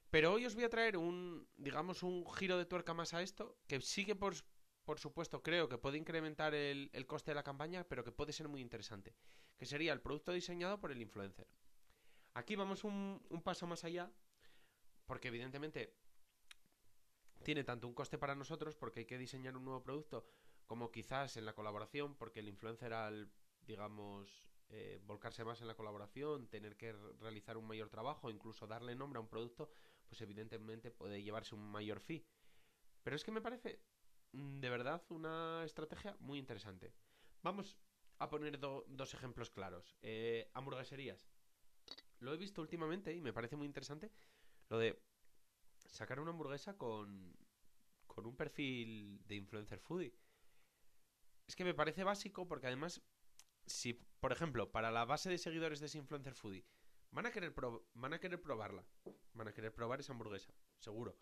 Pero 0.10 0.34
hoy 0.34 0.46
os 0.46 0.56
voy 0.56 0.66
a 0.66 0.70
traer 0.70 0.98
un, 0.98 1.48
digamos, 1.56 2.04
un 2.04 2.26
giro 2.34 2.58
de 2.58 2.66
tuerca 2.66 2.94
más 2.94 3.14
a 3.14 3.22
esto, 3.22 3.58
que 3.68 3.80
sí 3.82 4.06
que 4.06 4.16
por, 4.16 4.36
por 4.84 5.00
supuesto 5.00 5.42
creo 5.42 5.70
que 5.70 5.78
puede 5.78 5.98
incrementar 5.98 6.54
el, 6.54 6.90
coste 7.08 7.32
de 7.32 7.36
la 7.36 7.44
campaña, 7.44 7.86
pero 7.86 8.04
que 8.04 8.12
puede 8.12 8.34
ser 8.34 8.48
muy 8.48 8.62
interesante, 8.62 9.16
que 9.58 9.66
sería 9.66 9.94
el 9.94 10.02
producto 10.02 10.32
diseñado 10.32 10.80
por 10.80 10.92
el 10.92 11.02
influencer. 11.02 11.48
Aquí 12.34 12.56
vamos 12.56 12.84
un 12.84 13.42
paso 13.44 13.66
más 13.66 13.84
allá 13.84 14.12
porque 15.08 15.30
evidentemente 15.30 15.98
tiene 17.44 17.64
tanto 17.64 17.88
un 17.88 17.94
coste 17.94 18.18
para 18.18 18.36
nosotros 18.36 18.76
porque 18.76 19.02
hay 19.02 19.06
que 19.06 19.18
diseñar 19.18 19.58
un 19.58 19.66
nuevo 19.66 19.82
producto 19.82 20.28
como 20.68 20.92
quizás 20.92 21.38
en 21.38 21.46
la 21.46 21.54
colaboración 21.54 22.16
porque 22.16 22.42
el 22.42 22.50
influencer 22.50 22.94
al 22.94 23.32
digamos 23.62 24.46
eh, 24.70 25.00
volcarse 25.04 25.44
más 25.46 25.62
en 25.62 25.68
la 25.68 25.76
colaboración 25.76 26.48
tener 26.48 26.76
que 26.76 26.94
realizar 27.20 27.58
un 27.58 27.66
mayor 27.66 27.90
trabajo 27.90 28.30
incluso 28.30 28.68
darle 28.68 28.96
nombre 28.96 29.18
a 29.18 29.22
un 29.22 29.30
producto 29.30 29.70
pues 30.08 30.22
evidentemente 30.22 30.92
puede 30.92 31.22
llevarse 31.22 31.56
un 31.56 31.70
mayor 31.70 32.00
fee. 32.00 32.26
Pero 33.04 33.16
es 33.16 33.24
que 33.24 33.32
me 33.32 33.42
parece 33.42 33.82
mm, 34.34 34.60
de 34.60 34.70
verdad 34.70 35.04
una 35.10 35.64
estrategia 35.66 36.16
muy 36.20 36.40
interesante. 36.40 36.94
Vamos 37.44 37.78
a 38.20 38.30
poner 38.30 38.60
dos 38.60 39.14
ejemplos 39.14 39.52
claros. 39.52 39.96
Eh, 40.02 40.50
hamburgueserías. 40.54 41.28
Lo 42.20 42.34
he 42.34 42.38
visto 42.38 42.62
últimamente 42.62 43.14
y 43.14 43.22
me 43.22 43.34
parece 43.34 43.56
muy 43.56 43.68
interesante 43.68 44.12
lo 44.70 44.78
de 44.78 45.02
sacar 45.88 46.20
una 46.20 46.32
hamburguesa 46.32 46.78
con, 46.78 47.36
con 48.06 48.26
un 48.26 48.36
perfil 48.36 49.22
de 49.26 49.36
influencer 49.36 49.80
foodie. 49.80 50.14
Es 51.48 51.56
que 51.56 51.64
me 51.64 51.74
parece 51.74 52.04
básico 52.04 52.48
porque 52.48 52.68
además, 52.68 53.02
si, 53.66 53.94
por 53.94 54.32
ejemplo, 54.32 54.72
para 54.72 54.92
la 54.92 55.06
base 55.06 55.30
de 55.30 55.38
seguidores 55.38 55.80
de 55.80 55.86
ese 55.86 55.98
influencer 55.98 56.34
foodie 56.34 56.66
Van 57.12 57.26
a, 57.26 57.32
querer 57.32 57.54
van 57.94 58.14
a 58.14 58.20
querer 58.20 58.42
probarla. 58.42 58.86
Van 59.34 59.48
a 59.48 59.54
querer 59.54 59.74
probar 59.74 60.00
esa 60.00 60.14
hamburguesa, 60.14 60.54
seguro. 60.78 61.18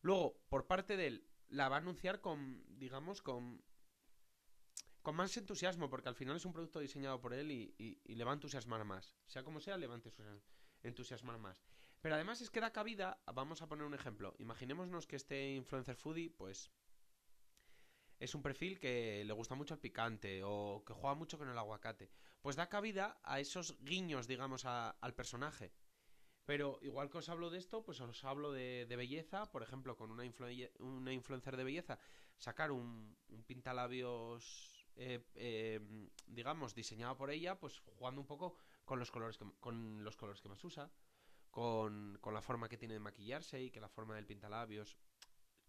Luego, 0.00 0.40
por 0.48 0.66
parte 0.66 0.96
de 0.96 1.06
él, 1.06 1.28
la 1.48 1.68
va 1.68 1.76
a 1.76 1.80
anunciar 1.80 2.20
con, 2.20 2.64
digamos, 2.78 3.22
con, 3.22 3.62
con 5.02 5.14
más 5.14 5.36
entusiasmo, 5.36 5.90
porque 5.90 6.08
al 6.08 6.14
final 6.14 6.36
es 6.36 6.44
un 6.44 6.52
producto 6.52 6.80
diseñado 6.80 7.20
por 7.20 7.34
él 7.34 7.50
y, 7.50 8.00
le 8.04 8.24
va 8.24 8.32
a 8.32 8.34
entusiasmar 8.34 8.84
más. 8.84 9.14
Sea 9.26 9.44
como 9.44 9.60
sea, 9.60 9.76
le 9.76 9.86
va 9.86 9.94
a 9.94 10.00
entusiasmar 10.82 11.38
más. 11.38 11.62
Pero 12.02 12.16
además 12.16 12.40
es 12.40 12.50
que 12.50 12.60
da 12.60 12.72
cabida, 12.72 13.22
vamos 13.32 13.62
a 13.62 13.68
poner 13.68 13.86
un 13.86 13.94
ejemplo. 13.94 14.34
Imaginémonos 14.38 15.06
que 15.06 15.16
este 15.16 15.54
influencer 15.54 15.94
foodie, 15.96 16.30
pues, 16.30 16.72
es 18.18 18.34
un 18.34 18.42
perfil 18.42 18.80
que 18.80 19.24
le 19.24 19.32
gusta 19.32 19.54
mucho 19.54 19.74
el 19.74 19.80
picante 19.80 20.42
o 20.44 20.82
que 20.84 20.94
juega 20.94 21.14
mucho 21.14 21.38
con 21.38 21.48
el 21.48 21.56
aguacate. 21.56 22.10
Pues 22.40 22.56
da 22.56 22.68
cabida 22.68 23.20
a 23.22 23.38
esos 23.38 23.78
guiños, 23.84 24.26
digamos, 24.26 24.64
al 24.64 25.14
personaje. 25.14 25.72
Pero 26.44 26.80
igual 26.82 27.08
que 27.08 27.18
os 27.18 27.28
hablo 27.28 27.50
de 27.50 27.58
esto, 27.58 27.84
pues 27.84 28.00
os 28.00 28.24
hablo 28.24 28.50
de, 28.50 28.84
belleza, 28.96 29.50
por 29.52 29.62
ejemplo, 29.62 29.96
con 29.96 30.10
una, 30.10 30.24
una 30.80 31.12
influencer 31.12 31.56
de 31.56 31.64
belleza, 31.64 32.00
sacar 32.36 32.72
un, 32.72 33.16
un 33.28 33.44
pintalabios, 33.44 34.88
eh, 34.96 35.24
eh, 35.36 35.80
digamos, 36.26 36.74
diseñado 36.74 37.16
por 37.16 37.30
ella, 37.30 37.60
pues 37.60 37.78
jugando 37.78 38.20
un 38.20 38.26
poco 38.26 38.56
con 38.84 38.98
los 38.98 39.12
colores 39.12 39.38
que, 39.38 39.46
con 39.60 40.02
los 40.02 40.16
colores 40.16 40.42
que 40.42 40.48
más 40.48 40.64
usa, 40.64 40.90
con, 41.52 42.18
con 42.20 42.34
la 42.34 42.42
forma 42.42 42.68
que 42.68 42.78
tiene 42.78 42.94
de 42.94 43.00
maquillarse 43.00 43.62
y 43.62 43.70
que 43.70 43.80
la 43.80 43.88
forma 43.88 44.16
del 44.16 44.26
pintalabios. 44.26 44.96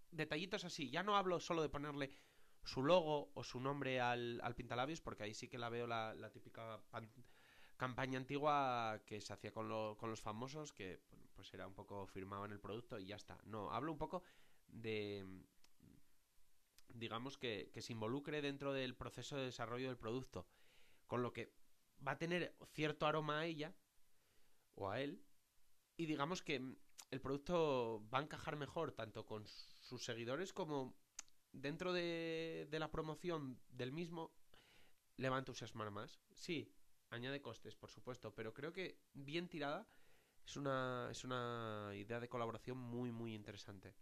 Detallitos 0.09 0.63
así, 0.63 0.89
ya 0.89 1.03
no 1.03 1.15
hablo 1.15 1.39
solo 1.39 1.61
de 1.61 1.69
ponerle 1.69 2.17
su 2.63 2.81
logo 2.81 3.31
o 3.35 3.43
su 3.43 3.59
nombre 3.59 3.99
al, 3.99 4.39
al 4.41 4.55
pintalabios, 4.55 5.01
porque 5.01 5.23
ahí 5.23 5.33
sí 5.33 5.49
que 5.49 5.57
la 5.57 5.69
veo 5.69 5.85
la, 5.85 6.15
la 6.15 6.31
típica 6.31 6.81
campaña 7.75 8.17
antigua 8.17 9.01
que 9.05 9.19
se 9.19 9.33
hacía 9.33 9.51
con, 9.51 9.95
con 9.97 10.09
los 10.09 10.21
famosos, 10.21 10.71
que 10.71 11.01
pues 11.35 11.53
era 11.53 11.67
un 11.67 11.73
poco 11.73 12.07
firmado 12.07 12.45
en 12.45 12.53
el 12.53 12.59
producto 12.59 12.97
y 12.97 13.07
ya 13.07 13.17
está. 13.17 13.37
No, 13.43 13.69
hablo 13.71 13.91
un 13.91 13.97
poco 13.97 14.23
de, 14.67 15.25
digamos, 16.87 17.37
que, 17.37 17.69
que 17.73 17.81
se 17.81 17.91
involucre 17.91 18.41
dentro 18.41 18.71
del 18.71 18.95
proceso 18.95 19.35
de 19.35 19.45
desarrollo 19.45 19.87
del 19.87 19.97
producto, 19.97 20.47
con 21.07 21.21
lo 21.21 21.33
que 21.33 21.51
va 22.07 22.13
a 22.13 22.17
tener 22.17 22.55
cierto 22.71 23.05
aroma 23.05 23.39
a 23.39 23.45
ella 23.45 23.75
o 24.75 24.89
a 24.89 25.01
él, 25.01 25.21
y 25.97 26.05
digamos 26.05 26.41
que 26.41 26.75
el 27.11 27.21
producto 27.21 28.07
va 28.13 28.19
a 28.19 28.23
encajar 28.23 28.55
mejor 28.55 28.91
tanto 28.91 29.25
con 29.25 29.45
sus 29.47 30.03
seguidores 30.03 30.53
como 30.53 30.95
dentro 31.51 31.93
de, 31.93 32.67
de 32.69 32.79
la 32.79 32.91
promoción 32.91 33.59
del 33.69 33.91
mismo 33.91 34.33
le 35.17 35.29
va 35.29 35.35
a 35.35 35.39
entusiasmar 35.39 35.91
más. 35.91 36.19
Sí, 36.33 36.73
añade 37.09 37.41
costes, 37.41 37.75
por 37.75 37.91
supuesto, 37.91 38.33
pero 38.33 38.53
creo 38.53 38.73
que 38.73 38.99
bien 39.13 39.47
tirada 39.47 39.87
es 40.45 40.57
una, 40.57 41.07
es 41.11 41.23
una 41.23 41.91
idea 41.95 42.19
de 42.19 42.29
colaboración 42.29 42.77
muy, 42.77 43.11
muy 43.11 43.33
interesante. 43.33 43.95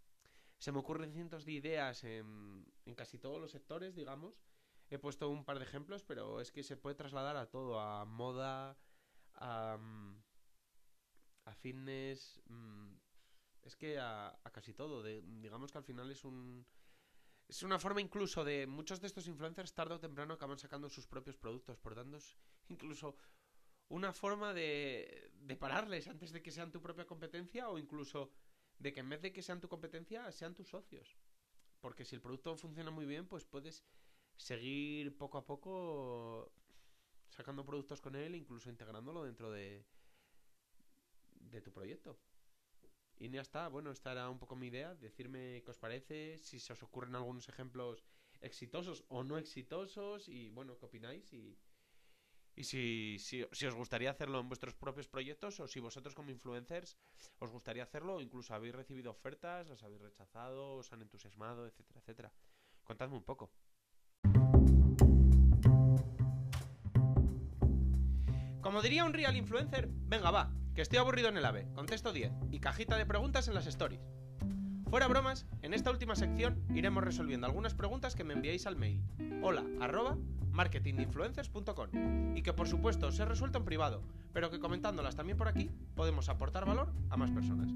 Se 0.58 0.72
me 0.72 0.80
ocurren 0.80 1.14
cientos 1.14 1.46
de 1.46 1.54
ideas 1.54 2.04
en, 2.04 2.66
en 2.86 2.96
casi 2.96 3.18
todos 3.18 3.42
los 3.42 3.52
sectores, 3.52 3.96
digamos. 3.96 4.42
He 4.90 5.00
puesto 5.00 5.30
un 5.30 5.46
par 5.46 5.58
de 5.58 5.66
ejemplos, 5.66 6.04
pero 6.04 6.40
es 6.42 6.52
que 6.52 6.64
se 6.64 6.78
puede 6.78 6.96
trasladar 6.96 7.36
a 7.36 7.50
todo, 7.50 7.80
a 7.80 8.06
moda, 8.06 8.78
a, 9.34 9.78
mm, 9.78 10.22
a 11.46 11.54
fitness, 11.54 12.42
mm, 12.48 12.94
es 13.64 13.76
que 13.76 14.00
a, 14.00 14.30
a 14.30 14.52
casi 14.52 14.74
todo. 14.74 15.04
Digamos 15.04 15.72
que 15.72 15.78
al 15.78 15.84
final 15.84 16.10
es 16.12 16.24
un, 16.24 16.66
es 17.48 17.64
una 17.64 17.80
forma 17.80 18.02
incluso 18.02 18.44
de 18.44 18.68
muchos 18.68 19.02
de 19.02 19.08
estos 19.08 19.28
influencers 19.28 19.74
tarde 19.74 19.96
o 19.96 20.00
temprano 20.00 20.34
acaban 20.36 20.58
sacando 20.58 20.90
sus 20.90 21.08
propios 21.08 21.38
productos, 21.38 21.78
por 21.78 21.96
tanto 21.96 22.18
incluso 22.70 23.16
una 23.90 24.14
forma 24.14 24.54
de, 24.54 25.32
de 25.34 25.56
pararles 25.58 26.08
antes 26.08 26.32
de 26.32 26.42
que 26.42 26.52
sean 26.52 26.72
tu 26.72 26.82
propia 26.82 27.06
competencia 27.06 27.70
o 27.70 27.78
incluso 27.78 28.32
de 28.80 28.94
que 28.94 29.02
en 29.02 29.10
vez 29.10 29.22
de 29.22 29.34
que 29.34 29.42
sean 29.42 29.60
tu 29.60 29.68
competencia 29.68 30.32
sean 30.32 30.56
tus 30.56 30.70
socios. 30.70 31.18
Porque 31.82 32.06
si 32.06 32.16
el 32.16 32.22
producto 32.22 32.56
funciona 32.56 32.90
muy 32.90 33.06
bien, 33.06 33.28
pues 33.28 33.44
puedes 33.44 33.84
seguir 34.38 35.18
poco 35.18 35.38
a 35.38 35.46
poco 35.46 36.54
sacando 37.30 37.66
productos 37.66 38.00
con 38.00 38.16
él, 38.16 38.36
incluso 38.36 38.70
integrándolo 38.70 39.24
dentro 39.24 39.52
de, 39.52 39.86
de 41.52 41.62
tu 41.62 41.72
proyecto. 41.72 42.18
Y 43.18 43.30
ya 43.30 43.42
está, 43.42 43.68
bueno, 43.68 43.92
esta 43.92 44.14
era 44.14 44.30
un 44.30 44.40
poco 44.40 44.56
mi 44.56 44.68
idea, 44.68 44.96
decirme 44.96 45.62
qué 45.64 45.72
os 45.72 45.78
parece, 45.78 46.40
si 46.40 46.60
se 46.60 46.74
os 46.74 46.82
ocurren 46.82 47.16
algunos 47.16 47.48
ejemplos 47.50 48.04
exitosos 48.40 49.04
o 49.10 49.24
no 49.24 49.38
exitosos 49.38 50.28
y 50.28 50.50
bueno, 50.50 50.76
qué 50.80 50.86
opináis 50.86 51.32
y, 51.32 51.56
y 52.56 52.64
si, 52.64 53.18
si, 53.20 53.44
os 53.44 53.76
gustaría 53.76 54.10
hacerlo 54.10 54.40
en 54.40 54.48
vuestros 54.48 54.76
propios 54.76 55.08
proyectos 55.08 55.60
o 55.60 55.68
si 55.68 55.80
vosotros 55.80 56.16
como 56.16 56.32
influencers 56.32 56.98
os 57.40 57.52
gustaría 57.52 57.84
hacerlo 57.84 58.16
o 58.16 58.22
incluso 58.22 58.54
habéis 58.54 58.76
recibido 58.76 59.12
ofertas, 59.12 59.70
las 59.70 59.84
habéis 59.84 60.02
rechazado, 60.02 60.76
os 60.76 60.92
han 60.92 61.02
entusiasmado, 61.02 61.68
etcétera, 61.68 62.00
etcétera. 62.00 62.34
Contadme 62.84 63.16
un 63.18 63.24
poco. 63.24 63.52
Como 68.62 68.82
diría 68.82 69.06
un 69.06 69.14
real 69.14 69.36
influencer, 69.36 69.88
venga 69.90 70.32
va, 70.32 70.54
que 70.74 70.82
estoy 70.82 71.00
aburrido 71.00 71.30
en 71.30 71.38
el 71.38 71.46
AVE, 71.46 71.68
contesto 71.74 72.14
10 72.14 72.32
y 72.50 72.60
cajita 72.60 72.98
de 72.98 73.06
preguntas 73.06 73.48
en 73.48 73.54
las 73.54 73.68
stories. 73.68 74.02
Fuera 74.90 75.08
bromas, 75.08 75.46
en 75.62 75.74
esta 75.74 75.92
última 75.92 76.16
sección 76.16 76.66
iremos 76.74 77.04
resolviendo 77.04 77.48
algunas 77.48 77.74
preguntas 77.74 78.16
que 78.16 78.24
me 78.24 78.34
enviáis 78.34 78.66
al 78.68 78.76
mail 78.76 79.02
hola 79.42 79.66
arroba 79.80 80.18
marketinginfluencers.com 80.52 82.36
y 82.36 82.42
que 82.42 82.54
por 82.54 82.68
supuesto 82.68 83.12
se 83.12 83.26
resuelto 83.26 83.58
en 83.58 83.66
privado, 83.66 84.04
pero 84.34 84.50
que 84.50 84.60
comentándolas 84.60 85.16
también 85.16 85.38
por 85.38 85.48
aquí 85.48 85.70
podemos 85.96 86.30
aportar 86.30 86.66
valor 86.66 86.94
a 87.10 87.18
más 87.18 87.32
personas. 87.32 87.70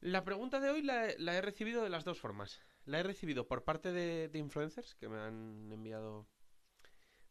La 0.00 0.24
pregunta 0.24 0.60
de 0.60 0.70
hoy 0.70 0.82
la, 0.82 1.08
he 1.08 1.40
recibido 1.40 1.82
de 1.82 1.90
las 1.90 2.04
dos 2.04 2.20
formas. 2.20 2.60
La 2.84 2.98
he 2.98 3.02
recibido 3.02 3.46
por 3.46 3.64
parte 3.64 3.92
de 3.92 4.30
influencers 4.38 4.94
que 4.94 5.08
me 5.08 5.18
han 5.18 5.70
enviado 5.72 6.26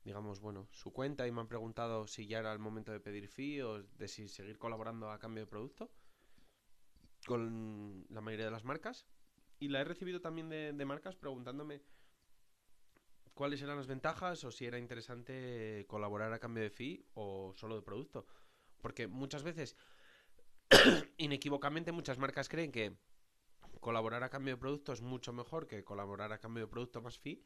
digamos, 0.10 0.40
bueno, 0.40 0.68
su 0.72 0.92
cuenta 0.92 1.28
y 1.28 1.32
me 1.32 1.42
han 1.42 1.48
preguntado 1.48 2.08
si 2.08 2.26
ya 2.26 2.40
era 2.40 2.52
el 2.52 2.58
momento 2.58 2.92
de 2.92 3.00
pedir 3.00 3.28
fee 3.28 3.62
o 3.62 3.84
de 3.84 4.08
si 4.08 4.28
seguir 4.28 4.58
colaborando 4.58 5.12
a 5.12 5.20
cambio 5.20 5.44
de 5.44 5.48
producto 5.48 5.92
con 7.28 8.08
la 8.10 8.20
mayoría 8.20 8.46
de 8.46 8.52
las 8.52 8.66
marcas. 8.66 9.06
Y 9.60 9.68
la 9.68 9.82
he 9.82 9.84
recibido 9.84 10.20
también 10.20 10.50
de, 10.50 10.86
marcas 10.86 11.16
preguntándome 11.16 11.84
cuáles 13.36 13.62
eran 13.62 13.78
las 13.78 13.86
ventajas 13.86 14.44
o 14.46 14.52
si 14.52 14.66
era 14.66 14.80
interesante 14.80 15.86
colaborar 15.88 16.34
a 16.34 16.40
cambio 16.40 16.64
de 16.64 16.72
fee 16.72 17.06
o 17.14 17.54
solo 17.56 17.76
de 17.76 17.84
producto. 17.84 18.26
Porque 18.82 19.06
muchas 19.08 19.44
veces, 19.44 19.78
inequívocamente, 21.18 21.92
muchas 21.92 22.18
marcas 22.18 22.50
creen 22.50 22.72
que 22.72 22.98
colaborar 23.80 24.24
a 24.24 24.30
cambio 24.30 24.56
de 24.56 24.60
producto 24.60 24.92
es 24.92 25.02
mucho 25.02 25.34
mejor 25.34 25.68
que 25.68 25.84
colaborar 25.84 26.34
a 26.34 26.40
cambio 26.40 26.66
de 26.66 26.72
producto 26.72 27.00
más 27.00 27.20
fee 27.20 27.46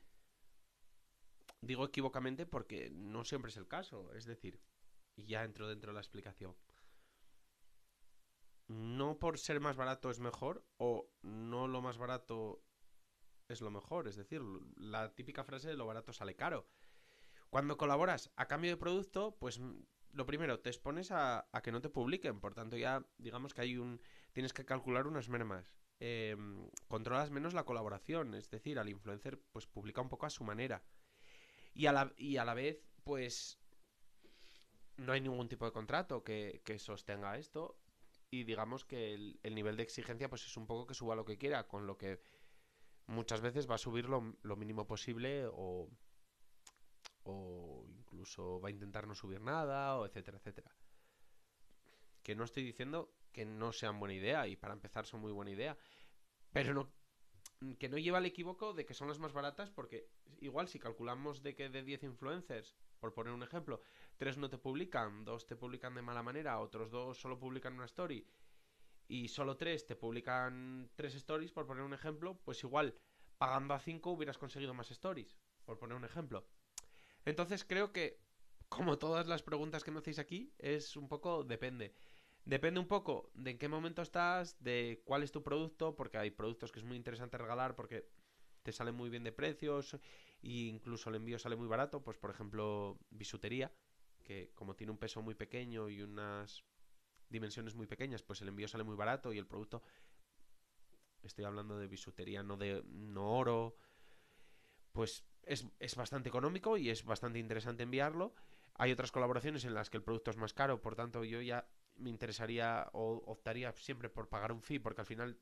Digo 1.63 1.85
equivocamente 1.85 2.45
porque 2.45 2.89
no 2.89 3.23
siempre 3.23 3.49
es 3.49 3.55
el 3.55 3.69
caso. 3.69 4.11
Es 4.13 4.25
decir, 4.25 4.59
y 5.15 5.25
ya 5.25 5.45
entro 5.45 5.69
dentro 5.69 5.91
de 5.91 5.93
la 5.93 6.01
explicación. 6.01 6.55
No 8.67 9.17
por 9.17 9.39
ser 9.39 9.61
más 9.61 9.77
barato 9.77 10.09
es 10.09 10.19
mejor 10.19 10.65
o 10.77 11.09
no 11.21 11.67
lo 11.69 11.81
más 11.81 11.97
barato 11.97 12.65
es 13.47 13.61
lo 13.61 13.71
mejor. 13.71 14.09
Es 14.09 14.17
decir, 14.17 14.41
la 14.75 15.15
típica 15.15 15.45
frase 15.45 15.69
de 15.69 15.77
lo 15.77 15.85
barato 15.85 16.11
sale 16.11 16.35
caro. 16.35 16.67
Cuando 17.49 17.77
colaboras 17.77 18.29
a 18.35 18.47
cambio 18.47 18.71
de 18.71 18.77
producto, 18.77 19.37
pues 19.39 19.61
lo 20.11 20.25
primero, 20.25 20.59
te 20.59 20.69
expones 20.69 21.11
a, 21.11 21.47
que 21.63 21.71
no 21.71 21.81
te 21.81 21.89
publiquen. 21.89 22.41
Por 22.41 22.53
tanto, 22.53 22.75
ya 22.75 23.07
digamos 23.17 23.53
que 23.53 23.61
hay 23.61 23.77
un. 23.77 24.01
Tienes 24.33 24.51
que 24.51 24.65
calcular 24.65 25.07
unas 25.07 25.29
mermas. 25.29 25.71
Em, 26.01 26.69
controlas 26.89 27.31
menos 27.31 27.53
la 27.53 27.63
colaboración. 27.63 28.33
Es 28.33 28.49
decir, 28.49 28.79
al 28.79 28.89
influencer, 28.89 29.41
pues 29.53 29.65
publica 29.65 30.01
un 30.01 30.09
poco 30.09 30.25
a 30.25 30.29
su 30.29 30.43
manera. 30.43 30.83
Y 31.73 31.87
a 31.87 31.91
la, 31.91 32.13
y 32.17 32.37
a 32.37 32.45
la 32.45 32.53
vez, 32.53 32.79
pues 33.03 33.59
no 34.97 35.13
hay 35.13 35.21
ningún 35.21 35.49
tipo 35.49 35.65
de 35.65 35.71
contrato 35.71 36.23
que, 36.23 36.61
sostenga 36.77 37.37
esto. 37.37 37.79
Y 38.29 38.43
digamos 38.43 38.85
que 38.85 39.13
el, 39.13 39.55
nivel 39.55 39.77
de 39.77 39.83
exigencia 39.83 40.29
pues 40.29 40.45
es 40.45 40.57
un 40.57 40.65
poco 40.65 40.87
que 40.87 40.93
suba 40.93 41.15
lo 41.15 41.25
que 41.25 41.37
quiera, 41.37 41.67
con 41.67 41.85
lo 41.85 41.97
que 41.97 42.21
muchas 43.07 43.41
veces 43.41 43.69
va 43.69 43.75
a 43.75 43.79
subir 43.79 44.07
lo, 44.07 44.55
mínimo 44.55 44.87
posible 44.87 45.45
o, 45.47 45.89
o 47.23 47.85
incluso 47.87 48.59
va 48.59 48.69
a 48.69 48.71
intentar 48.71 49.07
no 49.07 49.15
subir 49.15 49.41
nada, 49.41 49.97
o 49.97 50.05
etcétera, 50.05 50.37
etcétera. 50.37 50.75
Que 52.23 52.35
no 52.35 52.43
estoy 52.43 52.63
diciendo 52.63 53.13
que 53.31 53.45
no 53.45 53.71
sean 53.71 53.99
buena 53.99 54.13
idea, 54.13 54.47
y 54.47 54.55
para 54.55 54.73
empezar 54.73 55.05
son 55.05 55.21
muy 55.21 55.31
buena 55.31 55.51
idea, 55.51 55.77
pero 56.51 56.73
no 56.73 56.91
que 57.79 57.89
no 57.89 57.97
lleva 57.97 58.17
al 58.17 58.25
equívoco 58.25 58.73
de 58.73 58.85
que 58.85 58.93
son 58.93 59.07
las 59.07 59.19
más 59.19 59.33
baratas 59.33 59.69
porque 59.69 60.09
igual 60.41 60.67
si 60.67 60.79
calculamos 60.79 61.43
de 61.43 61.55
que 61.55 61.69
de 61.69 61.83
10 61.83 62.03
influencers, 62.03 62.75
por 62.99 63.13
poner 63.13 63.33
un 63.33 63.43
ejemplo, 63.43 63.81
3 64.17 64.37
no 64.37 64.49
te 64.49 64.57
publican, 64.57 65.23
2 65.25 65.45
te 65.47 65.55
publican 65.55 65.95
de 65.95 66.01
mala 66.01 66.23
manera, 66.23 66.59
otros 66.59 66.91
2 66.91 67.17
solo 67.17 67.39
publican 67.39 67.73
una 67.73 67.85
story 67.85 68.27
y 69.07 69.27
solo 69.27 69.57
3 69.57 69.85
te 69.85 69.95
publican 69.95 70.89
3 70.95 71.15
stories, 71.15 71.51
por 71.51 71.65
poner 71.65 71.83
un 71.83 71.93
ejemplo, 71.93 72.39
pues 72.43 72.63
igual 72.63 72.95
pagando 73.37 73.73
a 73.73 73.79
5 73.79 74.11
hubieras 74.11 74.37
conseguido 74.37 74.73
más 74.73 74.91
stories, 74.91 75.37
por 75.65 75.77
poner 75.77 75.97
un 75.97 76.05
ejemplo. 76.05 76.47
Entonces 77.25 77.65
creo 77.65 77.91
que, 77.91 78.21
como 78.69 78.97
todas 78.97 79.27
las 79.27 79.43
preguntas 79.43 79.83
que 79.83 79.91
me 79.91 79.99
hacéis 79.99 80.19
aquí, 80.19 80.53
es 80.57 80.95
un 80.95 81.07
poco 81.07 81.43
depende. 81.43 81.93
Depende 82.45 82.79
un 82.79 82.87
poco 82.87 83.31
de 83.33 83.51
en 83.51 83.57
qué 83.57 83.69
momento 83.69 84.01
estás, 84.01 84.61
de 84.61 85.01
cuál 85.05 85.23
es 85.23 85.31
tu 85.31 85.41
producto, 85.43 85.95
porque 85.95 86.17
hay 86.17 86.31
productos 86.31 86.71
que 86.71 86.79
es 86.79 86.85
muy 86.85 86.97
interesante 86.97 87.37
regalar 87.37 87.75
porque 87.75 88.09
te 88.63 88.71
salen 88.71 88.95
muy 88.95 89.09
bien 89.09 89.23
de 89.23 89.31
precios 89.31 89.93
e 89.93 89.99
incluso 90.67 91.09
el 91.09 91.15
envío 91.15 91.39
sale 91.39 91.55
muy 91.55 91.67
barato. 91.67 92.03
Pues 92.03 92.17
por 92.17 92.31
ejemplo, 92.31 92.97
bisutería, 93.09 93.71
que 94.23 94.51
como 94.55 94.75
tiene 94.75 94.91
un 94.91 94.97
peso 94.97 95.21
muy 95.21 95.35
pequeño 95.35 95.87
y 95.89 96.01
unas 96.01 96.63
dimensiones 97.29 97.75
muy 97.75 97.87
pequeñas, 97.87 98.23
pues 98.23 98.41
el 98.41 98.49
envío 98.49 98.67
sale 98.67 98.83
muy 98.83 98.95
barato 98.95 99.31
y 99.31 99.37
el 99.37 99.47
producto, 99.47 99.81
estoy 101.21 101.45
hablando 101.45 101.77
de 101.77 101.87
bisutería, 101.87 102.43
no 102.43 102.57
de 102.57 102.83
no 102.85 103.37
oro, 103.37 103.77
pues 104.91 105.23
es, 105.43 105.65
es 105.79 105.95
bastante 105.95 106.27
económico 106.29 106.77
y 106.77 106.89
es 106.89 107.05
bastante 107.05 107.39
interesante 107.39 107.83
enviarlo. 107.83 108.33
Hay 108.75 108.91
otras 108.91 109.11
colaboraciones 109.11 109.63
en 109.63 109.73
las 109.73 109.89
que 109.89 109.97
el 109.97 110.03
producto 110.03 110.29
es 110.29 110.37
más 110.37 110.53
caro, 110.53 110.81
por 110.81 110.95
tanto 110.95 111.23
yo 111.23 111.41
ya 111.41 111.67
me 111.95 112.09
interesaría 112.09 112.89
o 112.93 113.23
optaría 113.25 113.71
siempre 113.73 114.09
por 114.09 114.29
pagar 114.29 114.51
un 114.51 114.61
fee 114.61 114.79
porque 114.79 115.01
al 115.01 115.07
final 115.07 115.37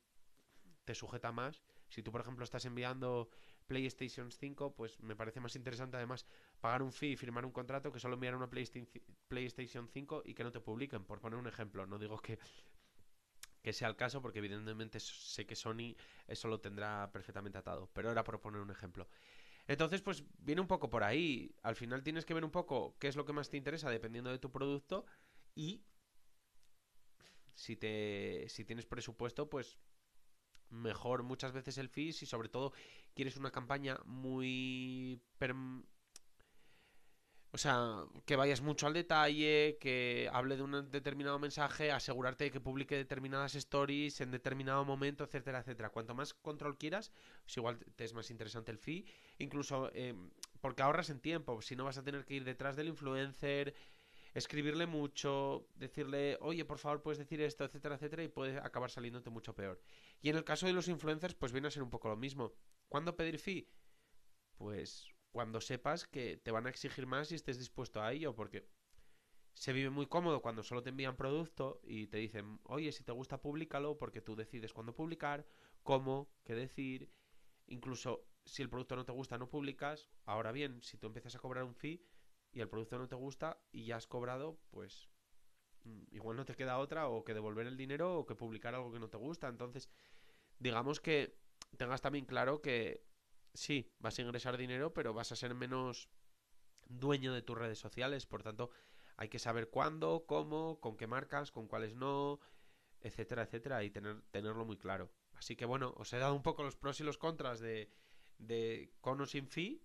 te 0.86 0.96
sujeta 0.96 1.32
más. 1.32 1.64
Si 1.90 2.04
tú, 2.04 2.12
por 2.12 2.22
ejemplo, 2.22 2.44
estás 2.44 2.66
enviando 2.66 3.30
PlayStation 3.68 4.32
5, 4.32 4.76
pues 4.76 5.00
me 5.02 5.16
parece 5.16 5.40
más 5.40 5.56
interesante 5.56 5.98
además 5.98 6.26
pagar 6.60 6.82
un 6.82 6.92
fee 6.92 7.12
y 7.12 7.16
firmar 7.18 7.46
un 7.46 7.52
contrato 7.52 7.92
que 7.92 8.00
solo 8.00 8.16
enviar 8.16 8.36
una 8.36 8.50
PlayStation 8.50 9.88
5 9.88 10.24
y 10.26 10.34
que 10.34 10.44
no 10.44 10.52
te 10.52 10.60
publiquen, 10.60 11.06
por 11.06 11.20
poner 11.20 11.40
un 11.40 11.48
ejemplo. 11.48 11.86
No 11.86 12.00
digo 12.00 12.18
que, 12.20 12.40
que 13.62 13.74
sea 13.74 13.88
el 13.88 13.96
caso 13.96 14.22
porque 14.22 14.40
evidentemente 14.40 15.00
sé 15.00 15.46
que 15.46 15.56
Sony 15.56 15.96
eso 16.28 16.48
lo 16.48 16.60
tendrá 16.60 17.12
perfectamente 17.12 17.58
atado, 17.58 17.90
pero 17.94 18.12
era 18.12 18.24
por 18.24 18.40
poner 18.42 18.62
un 18.62 18.72
ejemplo. 18.72 19.08
Entonces, 19.68 20.02
pues 20.02 20.24
viene 20.40 20.62
un 20.62 20.68
poco 20.68 20.90
por 20.90 21.04
ahí. 21.04 21.56
Al 21.62 21.76
final 21.76 22.04
tienes 22.04 22.26
que 22.26 22.34
ver 22.34 22.44
un 22.44 22.52
poco 22.52 22.98
qué 23.00 23.08
es 23.08 23.16
lo 23.16 23.26
que 23.26 23.34
más 23.34 23.50
te 23.50 23.58
interesa 23.58 23.90
dependiendo 23.90 24.32
de 24.32 24.40
tu 24.40 24.52
producto 24.52 25.06
y 25.56 25.84
si 27.56 27.76
te 27.76 28.46
si 28.50 28.66
tienes 28.66 28.86
presupuesto, 28.86 29.50
pues 29.50 29.78
mejor 30.70 31.24
muchas 31.24 31.52
veces 31.52 31.78
el 31.78 31.90
fee 31.90 32.10
y 32.10 32.26
sobre 32.26 32.50
todo 32.50 32.74
quieres 33.14 33.38
una 33.38 33.52
campaña 33.52 34.00
muy 34.06 35.22
o 37.54 37.58
sea, 37.58 38.06
que 38.26 38.38
vayas 38.38 38.62
mucho 38.62 38.88
al 38.88 38.94
detalle, 38.94 39.78
que 39.82 40.30
hable 40.32 40.56
de 40.56 40.64
un 40.64 40.90
determinado 40.90 41.38
mensaje, 41.38 41.92
asegurarte 41.92 42.46
de 42.46 42.52
que 42.52 42.62
publique 42.62 42.96
determinadas 42.96 43.56
stories 43.56 44.22
en 44.22 44.32
determinado 44.32 44.86
momento, 44.86 45.26
etcétera, 45.26 45.60
etcétera. 45.60 45.90
Cuanto 45.90 46.16
más 46.16 46.34
control 46.34 46.78
quieras, 46.78 47.12
pues 47.44 47.58
igual 47.58 47.78
te 47.98 48.06
es 48.06 48.14
más 48.14 48.32
interesante 48.32 48.72
el 48.72 48.78
fee. 48.78 49.06
Incluso 49.40 49.92
em, 49.94 50.32
porque 50.62 50.82
ahorras 50.82 51.10
en 51.10 51.20
tiempo. 51.20 51.62
Si 51.62 51.76
no 51.76 51.84
vas 51.84 51.98
a 51.98 52.04
tener 52.04 52.24
que 52.24 52.36
ir 52.36 52.46
detrás 52.46 52.78
del 52.78 52.88
influencer, 52.88 53.76
escribirle 54.34 54.86
mucho, 54.86 55.68
decirle, 55.76 56.38
oye, 56.42 56.66
por 56.66 56.78
favor, 56.78 57.02
puedes 57.02 57.18
decir 57.18 57.42
esto, 57.42 57.66
etcétera, 57.66 57.96
etcétera, 57.96 58.24
y 58.24 58.30
puede 58.30 58.58
acabar 58.60 58.90
saliéndote 58.90 59.30
mucho 59.30 59.54
peor. 59.56 59.82
Y 60.22 60.30
en 60.30 60.38
el 60.38 60.44
caso 60.44 60.66
de 60.66 60.74
los 60.74 60.88
influencers, 60.88 61.36
pues 61.36 61.52
viene 61.52 61.68
a 61.68 61.72
ser 61.72 61.84
un 61.84 61.90
poco 61.90 62.08
lo 62.08 62.16
mismo. 62.16 62.54
¿Cuándo 62.88 63.16
pedir 63.16 63.40
fee? 63.40 63.70
Pues 64.58 65.08
cuando 65.32 65.62
sepas 65.62 66.06
que 66.08 66.38
te 66.38 66.52
van 66.52 66.68
a 66.68 66.70
exigir 66.70 67.08
más 67.08 67.32
y 67.32 67.36
estés 67.36 67.58
dispuesto 67.58 68.02
a 68.02 68.12
ello, 68.12 68.36
porque 68.36 68.68
se 69.54 69.74
vive 69.74 69.90
muy 69.90 70.08
cómodo 70.08 70.42
cuando 70.42 70.64
solo 70.64 70.82
te 70.82 70.90
envían 70.90 71.18
producto 71.18 71.82
y 71.84 72.08
te 72.08 72.18
dicen, 72.18 72.60
oye, 72.64 72.92
si 72.92 73.04
te 73.04 73.12
gusta, 73.12 73.42
públicalo, 73.42 73.98
porque 73.98 74.22
tú 74.22 74.36
decides 74.36 74.74
cuándo 74.74 74.96
publicar, 74.96 75.46
cómo, 75.84 76.30
qué 76.44 76.56
decir, 76.56 77.12
incluso 77.68 78.26
si 78.46 78.62
el 78.62 78.70
producto 78.70 78.96
no 78.96 79.06
te 79.06 79.12
gusta, 79.12 79.38
no 79.38 79.50
publicas. 79.50 80.10
Ahora 80.26 80.52
bien, 80.52 80.82
si 80.82 80.98
tú 80.98 81.08
empiezas 81.08 81.36
a 81.36 81.40
cobrar 81.40 81.64
un 81.64 81.76
fee 81.76 82.02
y 82.52 82.62
el 82.62 82.70
producto 82.70 82.98
no 82.98 83.08
te 83.08 83.16
gusta 83.16 83.62
y 83.72 83.86
ya 83.86 83.96
has 83.96 84.08
cobrado, 84.08 84.60
pues 84.70 85.10
mm, 85.84 86.04
igual 86.12 86.38
no 86.38 86.46
te 86.46 86.56
queda 86.56 86.78
otra 86.78 87.08
o 87.08 87.24
que 87.24 87.34
devolver 87.34 87.68
el 87.68 87.78
dinero 87.78 88.18
o 88.18 88.26
que 88.26 88.36
publicar 88.36 88.76
algo 88.76 88.92
que 88.92 89.00
no 89.00 89.10
te 89.10 89.18
gusta. 89.18 89.48
Entonces, 89.48 89.90
digamos 90.60 91.00
que 91.00 91.38
tengas 91.78 92.02
también 92.02 92.26
claro 92.26 92.62
que 92.62 93.06
sí, 93.54 93.92
vas 94.00 94.18
a 94.18 94.22
ingresar 94.22 94.58
dinero, 94.58 94.94
pero 94.94 95.14
vas 95.14 95.32
a 95.32 95.36
ser 95.36 95.56
menos 95.56 96.10
dueño 96.88 97.34
de 97.34 97.42
tus 97.42 97.58
redes 97.58 97.80
sociales. 97.80 98.26
Por 98.26 98.44
tanto, 98.44 98.70
hay 99.18 99.30
que 99.30 99.40
saber 99.40 99.70
cuándo, 99.70 100.26
cómo, 100.28 100.80
con 100.80 100.98
qué 100.98 101.08
marcas, 101.08 101.52
con 101.52 101.68
cuáles 101.68 101.96
no, 101.96 102.40
etcétera, 103.02 103.44
etcétera, 103.44 103.84
y 103.84 103.90
tener, 103.90 104.22
tenerlo 104.32 104.66
muy 104.66 104.78
claro. 104.78 105.12
Así 105.34 105.56
que 105.56 105.66
bueno, 105.66 105.94
os 105.98 106.12
he 106.14 106.18
dado 106.18 106.36
un 106.36 106.44
poco 106.44 106.64
los 106.64 106.76
pros 106.76 107.00
y 107.00 107.04
los 107.04 107.18
contras 107.18 107.60
de, 107.60 107.90
de 108.38 108.94
con 109.02 109.22
o 109.22 109.26
sin 109.26 109.48
fee, 109.48 109.82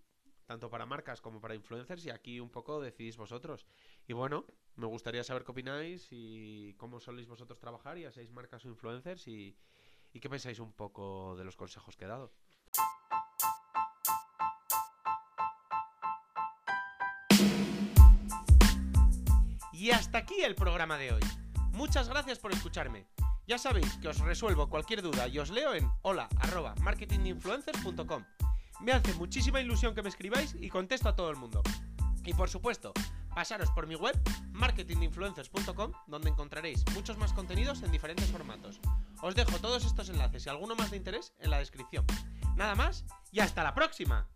tanto 0.46 0.70
para 0.70 0.86
marcas 0.86 1.20
como 1.20 1.40
para 1.40 1.54
influencers, 1.54 2.06
y 2.06 2.10
aquí 2.10 2.40
un 2.40 2.50
poco 2.50 2.80
decidís 2.80 3.16
vosotros. 3.16 3.66
Y 4.06 4.12
bueno, 4.12 4.44
me 4.76 4.86
gustaría 4.86 5.24
saber 5.24 5.44
qué 5.44 5.50
opináis 5.50 6.08
y 6.10 6.74
cómo 6.74 7.00
soléis 7.00 7.28
vosotros 7.28 7.58
trabajar, 7.58 7.98
y 7.98 8.10
seis 8.12 8.30
marcas 8.30 8.64
o 8.64 8.68
influencers, 8.68 9.26
y, 9.28 9.56
y 10.12 10.20
qué 10.20 10.30
pensáis 10.30 10.58
un 10.60 10.72
poco 10.72 11.36
de 11.36 11.44
los 11.44 11.56
consejos 11.56 11.96
que 11.96 12.04
he 12.04 12.08
dado. 12.08 12.32
Y 19.72 19.90
hasta 19.90 20.18
aquí 20.18 20.42
el 20.42 20.54
programa 20.54 20.96
de 20.96 21.12
hoy. 21.12 21.22
Muchas 21.72 22.08
gracias 22.08 22.38
por 22.38 22.52
escucharme. 22.52 23.06
Ya 23.46 23.58
sabéis 23.58 23.96
que 23.98 24.08
os 24.08 24.18
resuelvo 24.18 24.68
cualquier 24.68 25.02
duda 25.02 25.28
y 25.28 25.38
os 25.38 25.50
leo 25.50 25.74
en 25.74 25.88
hola 26.02 26.28
marketinginfluencers.com. 26.80 28.24
Me 28.80 28.92
hace 28.92 29.14
muchísima 29.14 29.60
ilusión 29.60 29.94
que 29.94 30.02
me 30.02 30.08
escribáis 30.08 30.54
y 30.58 30.68
contesto 30.68 31.08
a 31.08 31.16
todo 31.16 31.30
el 31.30 31.36
mundo. 31.36 31.62
Y 32.24 32.34
por 32.34 32.50
supuesto, 32.50 32.92
pasaros 33.34 33.70
por 33.70 33.86
mi 33.86 33.94
web 33.94 34.18
marketinginfluencers.com 34.52 35.92
donde 36.06 36.30
encontraréis 36.30 36.84
muchos 36.94 37.16
más 37.16 37.32
contenidos 37.32 37.82
en 37.82 37.92
diferentes 37.92 38.30
formatos. 38.30 38.80
Os 39.22 39.34
dejo 39.34 39.58
todos 39.58 39.84
estos 39.84 40.08
enlaces 40.08 40.46
y 40.46 40.48
alguno 40.48 40.74
más 40.74 40.90
de 40.90 40.98
interés 40.98 41.32
en 41.38 41.50
la 41.50 41.58
descripción. 41.58 42.04
Nada 42.56 42.74
más 42.74 43.04
y 43.32 43.40
hasta 43.40 43.62
la 43.62 43.74
próxima. 43.74 44.28